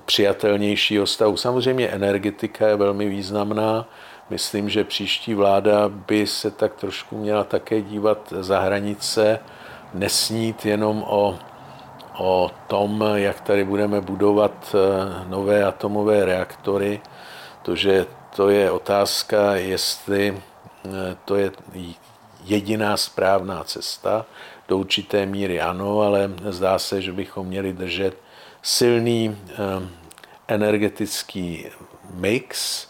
přijatelnějšího 0.05 1.07
stavu. 1.07 1.37
Samozřejmě 1.37 1.87
energetika 1.87 2.67
je 2.67 2.75
velmi 2.75 3.09
významná. 3.09 3.85
Myslím, 4.29 4.69
že 4.69 4.83
příští 4.83 5.33
vláda 5.33 5.89
by 5.89 6.27
se 6.27 6.51
tak 6.51 6.75
trošku 6.75 7.17
měla 7.17 7.43
také 7.43 7.81
dívat 7.81 8.33
za 8.39 8.59
hranice, 8.59 9.39
nesnít 9.93 10.65
jenom 10.65 11.03
o, 11.07 11.39
o 12.19 12.51
tom, 12.67 13.03
jak 13.15 13.41
tady 13.41 13.63
budeme 13.63 14.01
budovat 14.01 14.75
eh, 14.75 15.29
nové 15.29 15.63
atomové 15.63 16.25
reaktory, 16.25 17.01
protože 17.61 18.05
to 18.35 18.49
je 18.49 18.71
otázka, 18.71 19.55
jestli 19.55 20.37
eh, 20.85 21.17
to 21.25 21.35
je 21.35 21.51
jediná 22.43 22.97
správná 22.97 23.63
cesta. 23.63 24.25
Do 24.67 24.77
určité 24.77 25.25
míry 25.25 25.61
ano, 25.61 26.01
ale 26.01 26.31
zdá 26.49 26.79
se, 26.79 27.01
že 27.01 27.11
bychom 27.11 27.47
měli 27.47 27.73
držet 27.73 28.17
silný 28.61 29.37
eh, 29.49 29.55
energetický 30.47 31.65
mix 32.13 32.87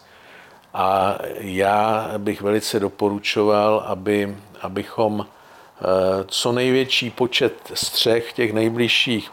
a 0.74 1.18
já 1.38 2.10
bych 2.18 2.42
velice 2.42 2.80
doporučoval, 2.80 3.84
aby, 3.86 4.36
abychom 4.60 5.26
co 6.26 6.52
největší 6.52 7.10
počet 7.10 7.54
střech 7.74 8.32
těch 8.32 8.52
nejbližších 8.52 9.30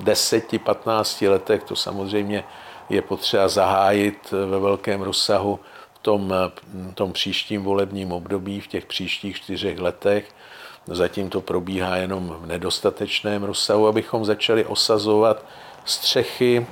10-15 0.00 1.30
letech, 1.30 1.64
to 1.64 1.76
samozřejmě 1.76 2.44
je 2.90 3.02
potřeba 3.02 3.48
zahájit 3.48 4.32
ve 4.32 4.58
velkém 4.58 5.02
rozsahu 5.02 5.60
v 5.94 5.98
tom, 5.98 6.34
tom 6.94 7.12
příštím 7.12 7.62
volebním 7.62 8.12
období, 8.12 8.60
v 8.60 8.66
těch 8.66 8.86
příštích 8.86 9.36
čtyřech 9.36 9.78
letech. 9.78 10.24
Zatím 10.86 11.30
to 11.30 11.40
probíhá 11.40 11.96
jenom 11.96 12.36
v 12.40 12.46
nedostatečném 12.46 13.42
rozsahu, 13.42 13.86
abychom 13.86 14.24
začali 14.24 14.64
osazovat 14.64 15.44
střechy, 15.84 16.66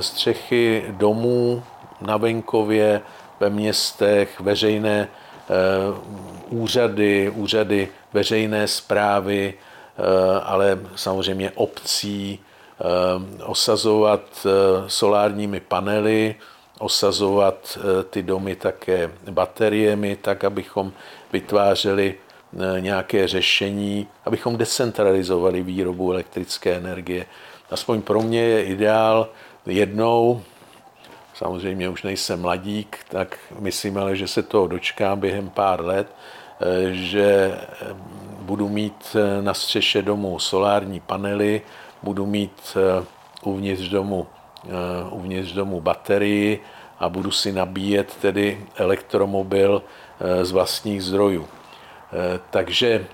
střechy 0.00 0.84
domů 0.90 1.62
na 2.00 2.16
venkově, 2.16 3.02
ve 3.40 3.50
městech, 3.50 4.40
veřejné 4.40 5.08
eh, 5.08 5.48
úřady, 6.48 7.30
úřady 7.30 7.88
veřejné 8.12 8.68
zprávy, 8.68 9.54
eh, 9.54 10.02
ale 10.42 10.78
samozřejmě 10.96 11.52
obcí, 11.54 12.38
eh, 12.38 13.44
osazovat 13.44 14.46
solárními 14.86 15.60
panely, 15.60 16.34
osazovat 16.78 17.78
ty 18.10 18.22
domy 18.22 18.56
také 18.56 19.10
bateriemi, 19.30 20.16
tak 20.16 20.44
abychom 20.44 20.92
vytvářeli 21.32 22.14
nějaké 22.80 23.28
řešení, 23.28 24.08
abychom 24.24 24.56
decentralizovali 24.56 25.62
výrobu 25.62 26.12
elektrické 26.12 26.74
energie. 26.74 27.26
Aspoň 27.70 28.02
pro 28.02 28.22
mě 28.22 28.40
je 28.40 28.64
ideál 28.64 29.28
jednou, 29.66 30.42
samozřejmě 31.34 31.88
už 31.88 32.02
nejsem 32.02 32.40
mladík, 32.40 32.98
tak 33.08 33.38
myslím 33.58 33.98
ale, 33.98 34.16
že 34.16 34.28
se 34.28 34.42
toho 34.42 34.66
dočkám 34.66 35.20
během 35.20 35.50
pár 35.50 35.84
let, 35.84 36.06
eh, 36.10 36.37
že 36.90 37.58
eh, 37.60 37.86
budu 38.40 38.68
mít 38.68 39.16
eh, 39.16 39.42
na 39.42 39.54
střeše 39.54 40.02
domu 40.02 40.38
solární 40.38 41.00
panely, 41.00 41.62
budu 42.02 42.26
mít 42.26 42.76
uvnitř 43.42 43.88
domu, 43.88 44.26
uvnitř 45.10 45.52
domu 45.52 45.80
baterii 45.80 46.62
a 47.00 47.08
budu 47.08 47.30
si 47.30 47.52
nabíjet 47.52 48.16
tedy 48.20 48.66
elektromobil 48.76 49.82
z 50.42 50.52
vlastních 50.52 51.02
zdrojů. 51.04 51.48
Takže 52.50 53.06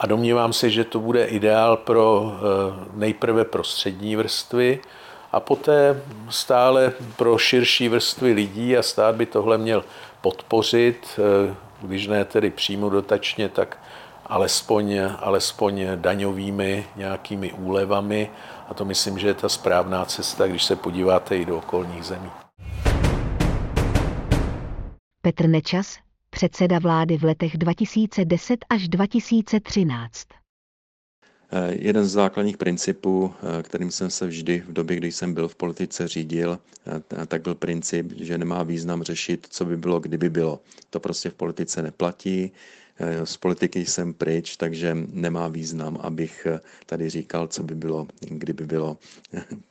a 0.00 0.06
domnívám 0.06 0.52
se, 0.52 0.70
že 0.70 0.84
to 0.84 1.00
bude 1.00 1.24
ideál 1.24 1.76
pro 1.76 2.32
nejprve 2.94 3.44
pro 3.44 3.64
střední 3.64 4.16
vrstvy, 4.16 4.80
a 5.32 5.40
poté 5.40 6.02
stále 6.30 6.92
pro 7.16 7.38
širší 7.38 7.88
vrstvy 7.88 8.32
lidí 8.32 8.76
a 8.76 8.82
stát 8.82 9.14
by 9.14 9.26
tohle 9.26 9.58
měl 9.58 9.84
podpořit, 10.20 11.20
eh, 11.50 11.54
když 11.86 12.06
ne 12.06 12.24
tedy 12.24 12.50
přímo 12.50 12.90
dotačně, 12.90 13.48
tak 13.48 13.78
alespoň, 14.26 15.00
alespoň 15.18 15.86
daňovými 15.94 16.86
nějakými 16.96 17.52
úlevami. 17.52 18.30
A 18.68 18.74
to 18.74 18.84
myslím, 18.84 19.18
že 19.18 19.26
je 19.26 19.34
ta 19.34 19.48
správná 19.48 20.04
cesta, 20.04 20.46
když 20.46 20.64
se 20.64 20.76
podíváte 20.76 21.36
i 21.36 21.44
do 21.44 21.58
okolních 21.58 22.04
zemí. 22.04 22.30
Petr 25.22 25.48
Nečas, 25.48 25.98
předseda 26.30 26.78
vlády 26.78 27.18
v 27.18 27.24
letech 27.24 27.58
2010 27.58 28.64
až 28.70 28.88
2013. 28.88 30.41
Eh, 31.54 31.74
jeden 31.78 32.04
z 32.04 32.12
základních 32.12 32.56
principů, 32.56 33.34
eh, 33.58 33.62
kterým 33.62 33.90
jsem 33.90 34.10
se 34.10 34.26
vždy 34.26 34.62
v 34.68 34.72
době, 34.72 34.96
kdy 34.96 35.12
jsem 35.12 35.34
byl 35.34 35.48
v 35.48 35.54
politice 35.54 36.08
řídil, 36.08 36.58
eh, 36.86 37.26
tak 37.26 37.42
byl 37.42 37.54
princip, 37.54 38.12
že 38.16 38.38
nemá 38.38 38.62
význam 38.62 39.02
řešit, 39.02 39.46
co 39.50 39.64
by 39.64 39.76
bylo, 39.76 40.00
kdyby 40.00 40.30
bylo. 40.30 40.60
To 40.90 41.00
prostě 41.00 41.30
v 41.30 41.34
politice 41.34 41.82
neplatí. 41.82 42.52
Z 43.24 43.36
politiky 43.36 43.86
jsem 43.86 44.14
pryč, 44.14 44.56
takže 44.56 44.96
nemá 45.12 45.48
význam, 45.48 45.98
abych 46.00 46.46
tady 46.86 47.10
říkal, 47.10 47.46
co 47.46 47.62
by 47.62 47.74
bylo, 47.74 48.06
kdyby 48.20 48.66
bylo 48.66 48.98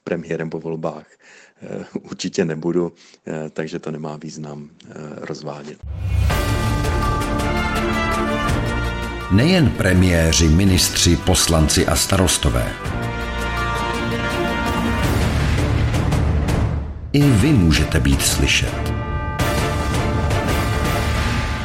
premiérem 0.04 0.50
po 0.50 0.60
volbách. 0.60 1.06
Určitě 2.02 2.46
nebudu, 2.46 2.94
takže 3.54 3.80
to 3.80 3.92
nemá 3.92 4.18
význam 4.18 4.70
rozvádět. 5.22 5.78
Nejen 9.32 9.70
premiéři, 9.70 10.48
ministři, 10.48 11.16
poslanci 11.16 11.88
a 11.88 11.96
starostové. 11.96 12.74
I 17.14 17.22
vy 17.22 17.54
můžete 17.54 18.00
být 18.00 18.22
slyšet. 18.22 18.94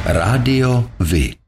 Rádio 0.05 0.89
Vy. 0.99 1.37